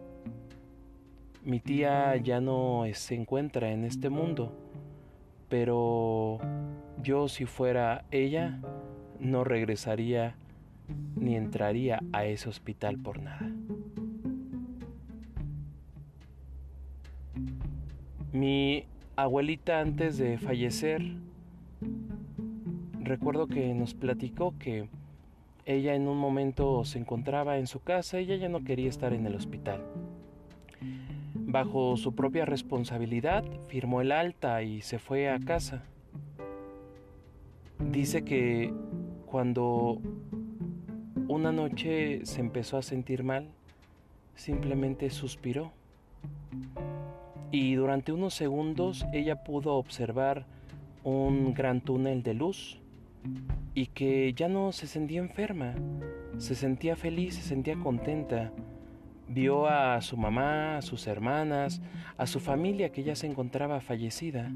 Mi 1.45 1.59
tía 1.59 2.17
ya 2.17 2.41
no 2.41 2.85
se 2.93 3.17
encuentra 3.17 3.73
en 3.73 3.85
este 3.85 4.11
mundo, 4.11 4.53
pero 5.49 6.39
yo 7.03 7.27
si 7.29 7.47
fuera 7.47 8.05
ella, 8.13 8.61
no 9.19 9.43
regresaría 9.43 10.37
ni 11.17 11.37
entraría 11.37 12.01
a 12.13 12.25
ese 12.27 12.49
hospital 12.49 12.99
por 12.99 13.21
nada. 13.21 13.51
Mi 18.33 18.85
abuelita 19.17 19.81
antes 19.81 20.19
de 20.19 20.39
fallecer, 20.39 21.03
recuerdo 23.01 23.49
que 23.49 23.75
nos 23.75 23.95
platicó 23.95 24.55
que 24.59 24.89
ella 25.65 25.95
en 25.95 26.07
un 26.07 26.19
momento 26.19 26.85
se 26.85 26.99
encontraba 26.99 27.59
en 27.59 27.67
su 27.67 27.81
casa 27.81 28.19
ella 28.19 28.37
ya 28.37 28.49
no 28.49 28.65
quería 28.65 28.89
estar 28.89 29.13
en 29.13 29.27
el 29.27 29.35
hospital. 29.35 29.83
Bajo 31.53 31.99
su 31.99 32.15
propia 32.15 32.47
responsabilidad, 32.47 33.45
firmó 33.69 34.01
el 34.01 34.11
alta 34.11 34.63
y 34.63 34.81
se 34.81 34.99
fue 34.99 35.29
a 35.29 35.39
casa. 35.39 35.85
Dice 37.79 38.25
que 38.25 38.73
cuando 39.27 40.01
una 41.29 41.53
noche 41.53 42.25
se 42.25 42.41
empezó 42.41 42.79
a 42.79 42.83
sentir 42.83 43.23
mal, 43.23 43.51
simplemente 44.35 45.11
suspiró. 45.11 45.73
Y 47.51 47.75
durante 47.75 48.13
unos 48.13 48.33
segundos 48.33 49.05
ella 49.13 49.45
pudo 49.45 49.75
observar 49.75 50.47
un 51.05 51.53
gran 51.53 51.83
túnel 51.83 52.23
de 52.23 52.33
luz 52.33 52.81
y 53.75 53.89
que 53.89 54.33
ya 54.33 54.49
no 54.49 54.73
se 54.73 54.87
sentía 54.87 55.21
enferma, 55.21 55.75
se 56.39 56.55
sentía 56.55 56.97
feliz, 56.97 57.35
se 57.35 57.43
sentía 57.43 57.77
contenta. 57.77 58.51
Vio 59.29 59.67
a 59.67 60.01
su 60.01 60.17
mamá, 60.17 60.77
a 60.77 60.83
sus 60.83 61.07
hermanas, 61.07 61.81
a 62.17 62.27
su 62.27 62.41
familia 62.41 62.93
que 62.93 63.03
ya 63.03 63.15
se 63.15 63.27
encontraba 63.27 63.81
fallecida. 63.81 64.51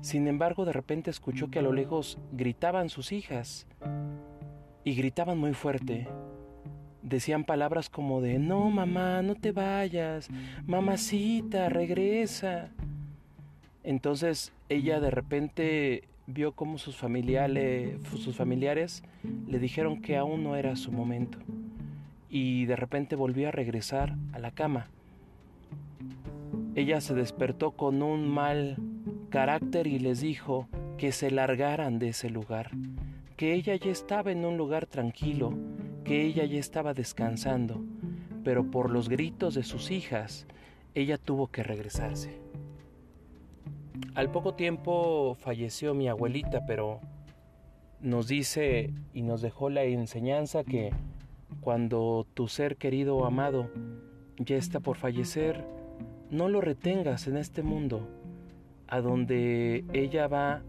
Sin 0.00 0.26
embargo, 0.26 0.64
de 0.64 0.72
repente 0.72 1.10
escuchó 1.10 1.50
que 1.50 1.60
a 1.60 1.62
lo 1.62 1.72
lejos 1.72 2.18
gritaban 2.32 2.88
sus 2.88 3.12
hijas 3.12 3.66
y 4.84 4.94
gritaban 4.94 5.38
muy 5.38 5.54
fuerte. 5.54 6.08
Decían 7.02 7.44
palabras 7.44 7.88
como 7.88 8.20
de, 8.20 8.38
no 8.38 8.70
mamá, 8.70 9.22
no 9.22 9.34
te 9.34 9.52
vayas, 9.52 10.28
mamacita, 10.66 11.68
regresa. 11.68 12.70
Entonces 13.82 14.52
ella 14.68 15.00
de 15.00 15.10
repente 15.10 16.08
vio 16.26 16.52
como 16.52 16.78
sus 16.78 16.96
familiares, 16.96 17.98
sus 18.10 18.36
familiares 18.36 19.02
le 19.46 19.58
dijeron 19.58 20.00
que 20.00 20.16
aún 20.16 20.42
no 20.42 20.56
era 20.56 20.76
su 20.76 20.90
momento 20.90 21.38
y 22.34 22.66
de 22.66 22.74
repente 22.74 23.14
volvió 23.14 23.46
a 23.46 23.52
regresar 23.52 24.16
a 24.32 24.40
la 24.40 24.50
cama. 24.50 24.88
Ella 26.74 27.00
se 27.00 27.14
despertó 27.14 27.70
con 27.70 28.02
un 28.02 28.28
mal 28.28 28.76
carácter 29.30 29.86
y 29.86 30.00
les 30.00 30.20
dijo 30.20 30.66
que 30.98 31.12
se 31.12 31.30
largaran 31.30 32.00
de 32.00 32.08
ese 32.08 32.30
lugar, 32.30 32.72
que 33.36 33.54
ella 33.54 33.76
ya 33.76 33.92
estaba 33.92 34.32
en 34.32 34.44
un 34.44 34.56
lugar 34.56 34.86
tranquilo, 34.86 35.56
que 36.02 36.22
ella 36.22 36.44
ya 36.44 36.58
estaba 36.58 36.92
descansando, 36.92 37.84
pero 38.42 38.68
por 38.68 38.90
los 38.90 39.08
gritos 39.08 39.54
de 39.54 39.62
sus 39.62 39.92
hijas, 39.92 40.48
ella 40.96 41.18
tuvo 41.18 41.52
que 41.52 41.62
regresarse. 41.62 42.40
Al 44.16 44.32
poco 44.32 44.54
tiempo 44.54 45.36
falleció 45.38 45.94
mi 45.94 46.08
abuelita, 46.08 46.66
pero 46.66 46.98
nos 48.00 48.26
dice 48.26 48.92
y 49.12 49.22
nos 49.22 49.40
dejó 49.40 49.70
la 49.70 49.84
enseñanza 49.84 50.64
que 50.64 50.90
cuando 51.60 52.26
tu 52.34 52.48
ser 52.48 52.76
querido 52.76 53.16
o 53.16 53.26
amado 53.26 53.70
ya 54.38 54.56
está 54.56 54.80
por 54.80 54.96
fallecer, 54.96 55.64
no 56.30 56.48
lo 56.48 56.60
retengas 56.60 57.26
en 57.26 57.36
este 57.36 57.62
mundo, 57.62 58.08
a 58.88 59.00
donde 59.00 59.84
ella 59.92 60.26
va 60.26 60.54
a 60.54 60.62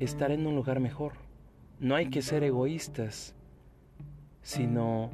estar 0.00 0.30
en 0.30 0.46
un 0.46 0.54
lugar 0.54 0.80
mejor. 0.80 1.12
No 1.80 1.94
hay 1.94 2.08
que 2.08 2.22
ser 2.22 2.42
egoístas, 2.44 3.34
sino 4.42 5.10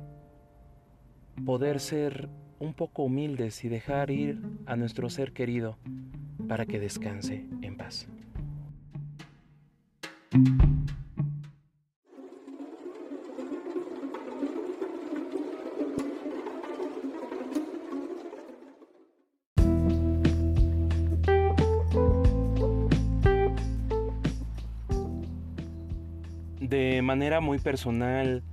poder 1.45 1.81
ser 1.81 2.29
un 2.59 2.75
poco 2.75 3.05
humildes 3.05 3.64
y 3.64 3.69
dejar 3.69 4.11
ir 4.11 4.40
a 4.66 4.77
nuestro 4.77 5.09
ser 5.09 5.33
querido 5.33 5.79
para 6.47 6.66
que 6.66 6.79
descanse 6.79 7.47
en 7.62 7.77
paz. 7.77 8.07
Manera 27.11 27.40
muy 27.40 27.59
personal, 27.59 28.44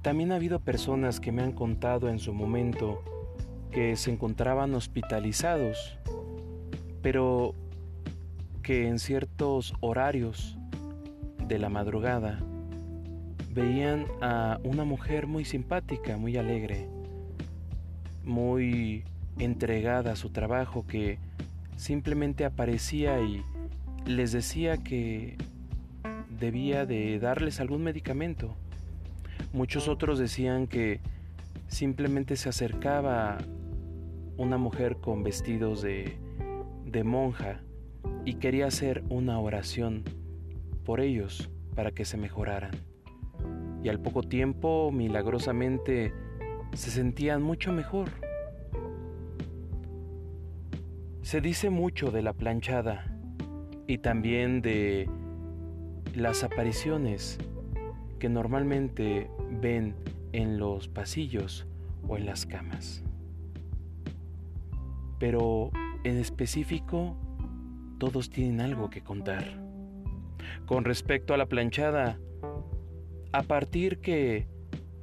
también 0.00 0.30
ha 0.30 0.36
habido 0.36 0.60
personas 0.60 1.18
que 1.18 1.32
me 1.32 1.42
han 1.42 1.50
contado 1.50 2.08
en 2.08 2.20
su 2.20 2.32
momento 2.32 3.02
que 3.72 3.96
se 3.96 4.12
encontraban 4.12 4.76
hospitalizados, 4.76 5.98
pero 7.02 7.56
que 8.62 8.86
en 8.86 9.00
ciertos 9.00 9.74
horarios 9.80 10.56
de 11.48 11.58
la 11.58 11.68
madrugada 11.68 12.38
veían 13.52 14.06
a 14.20 14.60
una 14.62 14.84
mujer 14.84 15.26
muy 15.26 15.44
simpática, 15.44 16.16
muy 16.16 16.36
alegre, 16.36 16.86
muy 18.24 19.02
entregada 19.40 20.12
a 20.12 20.16
su 20.16 20.30
trabajo 20.30 20.86
que 20.86 21.18
simplemente 21.76 22.44
aparecía 22.44 23.20
y 23.20 23.42
les 24.06 24.30
decía 24.30 24.76
que 24.76 25.36
debía 26.38 26.86
de 26.86 27.18
darles 27.18 27.60
algún 27.60 27.82
medicamento. 27.82 28.56
Muchos 29.52 29.88
otros 29.88 30.18
decían 30.18 30.66
que 30.66 31.00
simplemente 31.66 32.36
se 32.36 32.48
acercaba 32.48 33.38
una 34.36 34.56
mujer 34.56 34.98
con 34.98 35.22
vestidos 35.22 35.82
de, 35.82 36.18
de 36.84 37.04
monja 37.04 37.60
y 38.24 38.34
quería 38.34 38.66
hacer 38.66 39.02
una 39.08 39.38
oración 39.40 40.04
por 40.84 41.00
ellos 41.00 41.50
para 41.74 41.90
que 41.90 42.04
se 42.04 42.16
mejoraran. 42.16 42.72
Y 43.82 43.88
al 43.88 44.00
poco 44.00 44.22
tiempo, 44.22 44.90
milagrosamente, 44.92 46.12
se 46.72 46.90
sentían 46.90 47.42
mucho 47.42 47.72
mejor. 47.72 48.08
Se 51.22 51.40
dice 51.40 51.70
mucho 51.70 52.10
de 52.10 52.22
la 52.22 52.32
planchada 52.32 53.18
y 53.86 53.98
también 53.98 54.62
de 54.62 55.08
las 56.22 56.42
apariciones 56.42 57.38
que 58.18 58.28
normalmente 58.28 59.30
ven 59.60 59.94
en 60.32 60.58
los 60.58 60.88
pasillos 60.88 61.66
o 62.06 62.16
en 62.16 62.26
las 62.26 62.46
camas. 62.46 63.04
Pero 65.18 65.70
en 66.04 66.18
específico, 66.18 67.16
todos 67.98 68.30
tienen 68.30 68.60
algo 68.60 68.90
que 68.90 69.02
contar. 69.02 69.44
Con 70.66 70.84
respecto 70.84 71.34
a 71.34 71.36
la 71.36 71.46
planchada, 71.46 72.18
a 73.32 73.42
partir 73.42 73.98
que 73.98 74.46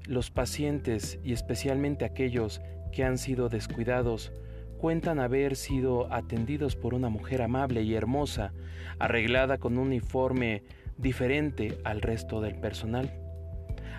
los 0.08 0.32
pacientes 0.32 1.20
y 1.24 1.34
especialmente 1.34 2.06
aquellos 2.06 2.62
que 2.92 3.04
han 3.04 3.18
sido 3.18 3.50
descuidados 3.50 4.32
cuentan 4.78 5.20
haber 5.20 5.56
sido 5.56 6.12
atendidos 6.14 6.76
por 6.76 6.94
una 6.94 7.10
mujer 7.10 7.42
amable 7.42 7.82
y 7.84 7.96
hermosa, 7.96 8.54
arreglada 9.00 9.58
con 9.58 9.78
un 9.78 9.88
uniforme 9.88 10.64
diferente 10.98 11.78
al 11.84 12.02
resto 12.02 12.42
del 12.42 12.56
personal. 12.56 13.12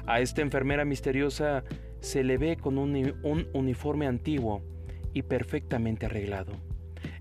A 0.06 0.20
esta 0.20 0.42
enfermera 0.42 0.84
misteriosa 0.84 1.64
se 2.00 2.22
le 2.22 2.38
ve 2.38 2.56
con 2.56 2.78
un, 2.78 3.14
un, 3.22 3.48
uniforme 3.52 4.06
antiguo 4.06 4.62
y 5.12 5.22
perfectamente 5.22 6.06
arreglado. 6.06 6.52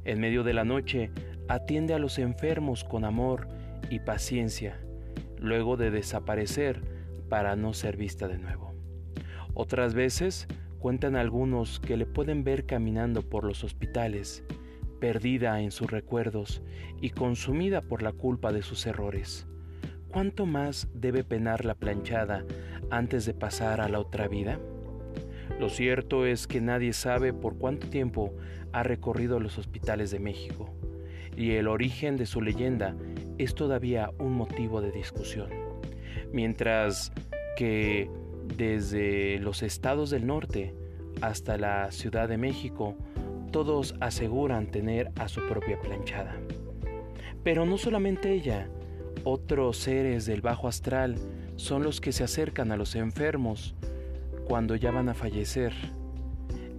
En 0.03 0.19
medio 0.19 0.43
de 0.43 0.53
la 0.53 0.63
noche 0.63 1.11
atiende 1.47 1.93
a 1.93 1.99
los 1.99 2.19
enfermos 2.19 2.83
con 2.83 3.05
amor 3.05 3.47
y 3.89 3.99
paciencia, 3.99 4.79
luego 5.39 5.77
de 5.77 5.91
desaparecer 5.91 6.81
para 7.29 7.55
no 7.55 7.73
ser 7.73 7.97
vista 7.97 8.27
de 8.27 8.37
nuevo. 8.37 8.73
Otras 9.53 9.93
veces 9.93 10.47
cuentan 10.79 11.15
algunos 11.15 11.79
que 11.79 11.97
le 11.97 12.05
pueden 12.05 12.43
ver 12.43 12.65
caminando 12.65 13.23
por 13.23 13.43
los 13.43 13.63
hospitales, 13.63 14.43
perdida 14.99 15.61
en 15.61 15.71
sus 15.71 15.89
recuerdos 15.89 16.61
y 17.01 17.09
consumida 17.09 17.81
por 17.81 18.03
la 18.03 18.11
culpa 18.11 18.51
de 18.51 18.61
sus 18.61 18.85
errores. 18.85 19.47
¿Cuánto 20.15 20.45
más 20.45 20.87
debe 20.93 21.25
penar 21.25 21.65
la 21.65 21.75
planchada 21.75 22.45
antes 22.89 23.25
de 23.25 23.33
pasar 23.33 23.81
a 23.81 23.89
la 23.89 23.99
otra 23.99 24.29
vida? 24.29 24.57
Lo 25.59 25.67
cierto 25.67 26.25
es 26.25 26.47
que 26.47 26.61
nadie 26.61 26.93
sabe 26.93 27.33
por 27.33 27.57
cuánto 27.57 27.89
tiempo 27.89 28.33
ha 28.71 28.81
recorrido 28.83 29.41
los 29.41 29.57
hospitales 29.57 30.11
de 30.11 30.19
México, 30.19 30.73
y 31.35 31.51
el 31.55 31.67
origen 31.67 32.15
de 32.15 32.27
su 32.27 32.41
leyenda 32.41 32.95
es 33.37 33.55
todavía 33.55 34.09
un 34.17 34.31
motivo 34.31 34.79
de 34.79 34.93
discusión. 34.93 35.49
Mientras 36.31 37.11
que 37.57 38.09
desde 38.55 39.39
los 39.39 39.63
estados 39.63 40.11
del 40.11 40.25
norte 40.25 40.73
hasta 41.19 41.57
la 41.57 41.91
Ciudad 41.91 42.29
de 42.29 42.37
México, 42.37 42.95
todos 43.51 43.95
aseguran 43.99 44.67
tener 44.67 45.11
a 45.19 45.27
su 45.27 45.45
propia 45.45 45.77
planchada. 45.81 46.37
Pero 47.43 47.65
no 47.65 47.77
solamente 47.77 48.31
ella, 48.31 48.69
otros 49.25 49.77
seres 49.77 50.25
del 50.25 50.41
bajo 50.41 50.69
astral 50.69 51.15
son 51.57 51.83
los 51.83 51.99
que 51.99 52.13
se 52.13 52.23
acercan 52.23 52.71
a 52.71 52.77
los 52.77 52.95
enfermos 52.95 53.75
cuando 54.47 54.75
ya 54.75 54.91
van 54.91 55.09
a 55.09 55.13
fallecer. 55.13 55.73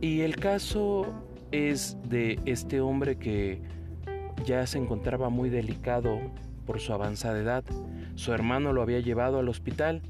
Y 0.01 0.21
el 0.21 0.37
caso 0.37 1.07
es 1.53 1.97
de 2.09 2.39
este 2.47 2.81
hombre 2.81 3.17
que 3.17 3.61
ya 4.45 4.67
se 4.67 4.79
encontraba 4.79 5.29
muy 5.29 5.51
delicado 5.51 6.19
por 6.65 6.81
su 6.81 6.93
avanzada 6.93 7.39
edad. 7.39 7.65
Su 8.15 8.33
hermano 8.33 8.73
lo 8.73 8.83
había 8.83 9.01
llevado 9.01 9.39
al 9.39 9.49
hospital, 9.49 10.03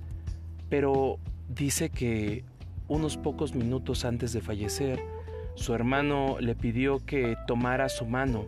pero 0.68 1.18
dice 1.48 1.90
que 1.90 2.44
unos 2.88 3.16
pocos 3.16 3.54
minutos 3.54 4.04
antes 4.04 4.32
de 4.32 4.40
fallecer, 4.40 5.00
su 5.54 5.74
hermano 5.74 6.36
le 6.40 6.54
pidió 6.54 6.98
que 7.04 7.36
tomara 7.46 7.88
su 7.88 8.04
mano. 8.04 8.44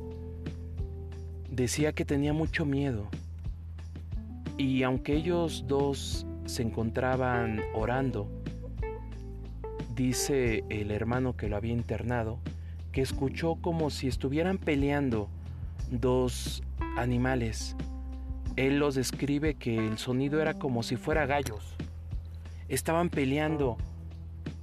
Decía 1.51 1.93
que 1.93 2.05
tenía 2.05 2.33
mucho 2.33 2.67
miedo. 2.67 3.09
Y 4.59 4.83
aunque 4.83 5.15
ellos 5.15 5.65
dos 5.67 6.27
se 6.45 6.63
encontraban 6.63 7.61
orando, 7.75 8.29
dice 9.95 10.65
el 10.69 10.91
hermano 10.91 11.37
que 11.37 11.49
lo 11.49 11.57
había 11.57 11.73
internado, 11.73 12.39
que 12.93 13.01
escuchó 13.01 13.57
como 13.57 13.89
si 13.89 14.09
estuvieran 14.09 14.59
peleando 14.59 15.31
dos 15.91 16.63
animales 16.97 17.75
él 18.59 18.81
los 18.81 18.97
describe 18.97 19.55
que 19.55 19.77
el 19.77 19.99
sonido 19.99 20.43
era 20.43 20.55
como 20.55 20.83
si 20.83 20.97
fuera 20.97 21.27
gallos. 21.27 21.77
Estaban 22.69 23.09
peleando 23.09 23.77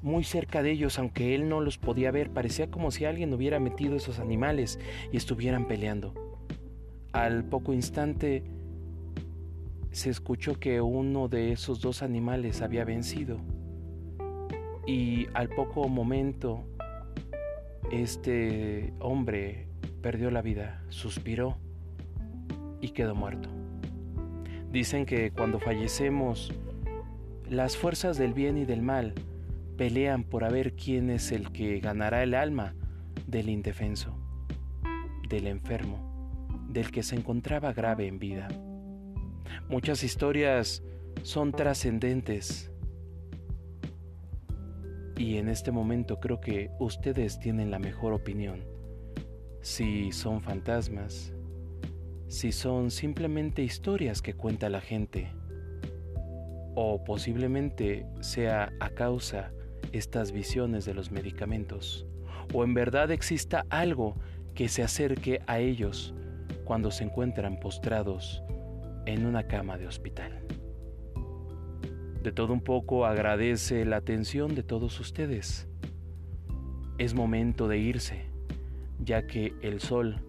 muy 0.01 0.25
cerca 0.25 0.61
de 0.61 0.71
ellos, 0.71 0.99
aunque 0.99 1.33
él 1.33 1.47
no 1.47 1.61
los 1.61 1.77
podía 1.77 2.11
ver. 2.11 2.29
Parecía 2.29 2.69
como 2.69 2.91
si 2.91 3.05
alguien 3.05 3.33
hubiera 3.33 3.57
metido 3.61 3.95
esos 3.95 4.19
animales 4.19 4.79
y 5.13 5.17
estuvieran 5.17 5.65
peleando. 5.65 6.13
Al 7.13 7.45
poco 7.45 7.71
instante 7.71 8.43
se 9.95 10.09
escuchó 10.09 10.59
que 10.59 10.81
uno 10.81 11.29
de 11.29 11.53
esos 11.53 11.79
dos 11.79 12.03
animales 12.03 12.61
había 12.61 12.83
vencido. 12.83 13.39
Y 14.85 15.27
al 15.33 15.47
poco 15.47 15.87
momento 15.87 16.65
este 17.93 18.93
hombre 18.99 19.69
perdió 20.01 20.31
la 20.31 20.41
vida, 20.41 20.83
suspiró 20.89 21.57
y 22.81 22.89
quedó 22.89 23.15
muerto. 23.15 23.47
Dicen 24.69 25.05
que 25.05 25.31
cuando 25.31 25.61
fallecemos, 25.61 26.51
las 27.49 27.77
fuerzas 27.77 28.17
del 28.17 28.33
bien 28.33 28.57
y 28.57 28.65
del 28.65 28.81
mal 28.81 29.13
pelean 29.77 30.25
por 30.25 30.43
a 30.43 30.49
ver 30.49 30.75
quién 30.75 31.09
es 31.09 31.31
el 31.31 31.53
que 31.53 31.79
ganará 31.79 32.21
el 32.21 32.33
alma 32.33 32.75
del 33.27 33.47
indefenso, 33.47 34.19
del 35.29 35.47
enfermo, 35.47 36.49
del 36.67 36.91
que 36.91 37.01
se 37.01 37.15
encontraba 37.15 37.71
grave 37.71 38.07
en 38.07 38.19
vida. 38.19 38.49
Muchas 39.69 40.03
historias 40.03 40.83
son 41.23 41.51
trascendentes 41.51 42.71
y 45.17 45.37
en 45.37 45.49
este 45.49 45.71
momento 45.71 46.19
creo 46.19 46.41
que 46.41 46.69
ustedes 46.79 47.39
tienen 47.39 47.71
la 47.71 47.79
mejor 47.79 48.13
opinión. 48.13 48.63
Si 49.61 50.11
son 50.11 50.41
fantasmas, 50.41 51.33
si 52.27 52.51
son 52.51 52.91
simplemente 52.91 53.63
historias 53.63 54.21
que 54.21 54.33
cuenta 54.33 54.69
la 54.69 54.81
gente 54.81 55.31
o 56.75 57.03
posiblemente 57.03 58.05
sea 58.19 58.73
a 58.79 58.89
causa 58.89 59.51
estas 59.93 60.31
visiones 60.31 60.85
de 60.85 60.93
los 60.93 61.11
medicamentos 61.11 62.05
o 62.53 62.63
en 62.63 62.73
verdad 62.73 63.11
exista 63.11 63.65
algo 63.69 64.15
que 64.53 64.67
se 64.67 64.83
acerque 64.83 65.41
a 65.47 65.59
ellos 65.59 66.13
cuando 66.65 66.91
se 66.91 67.03
encuentran 67.03 67.59
postrados 67.59 68.43
en 69.05 69.25
una 69.25 69.47
cama 69.47 69.77
de 69.77 69.87
hospital. 69.87 70.45
De 72.23 72.31
todo 72.31 72.53
un 72.53 72.61
poco 72.61 73.05
agradece 73.05 73.85
la 73.85 73.97
atención 73.97 74.55
de 74.55 74.63
todos 74.63 74.99
ustedes. 74.99 75.67
Es 76.97 77.13
momento 77.13 77.67
de 77.67 77.77
irse, 77.77 78.25
ya 78.99 79.27
que 79.27 79.53
el 79.61 79.79
sol 79.79 80.21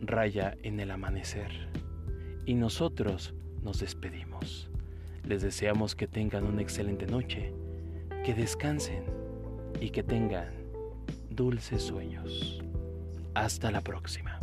raya 0.00 0.56
en 0.62 0.80
el 0.80 0.90
amanecer. 0.90 1.50
Y 2.46 2.54
nosotros 2.54 3.34
nos 3.62 3.80
despedimos. 3.80 4.70
Les 5.24 5.42
deseamos 5.42 5.94
que 5.94 6.06
tengan 6.06 6.44
una 6.44 6.62
excelente 6.62 7.06
noche, 7.06 7.52
que 8.24 8.34
descansen 8.34 9.04
y 9.80 9.90
que 9.90 10.02
tengan 10.02 10.52
dulces 11.30 11.82
sueños. 11.82 12.62
Hasta 13.34 13.70
la 13.70 13.80
próxima. 13.80 14.38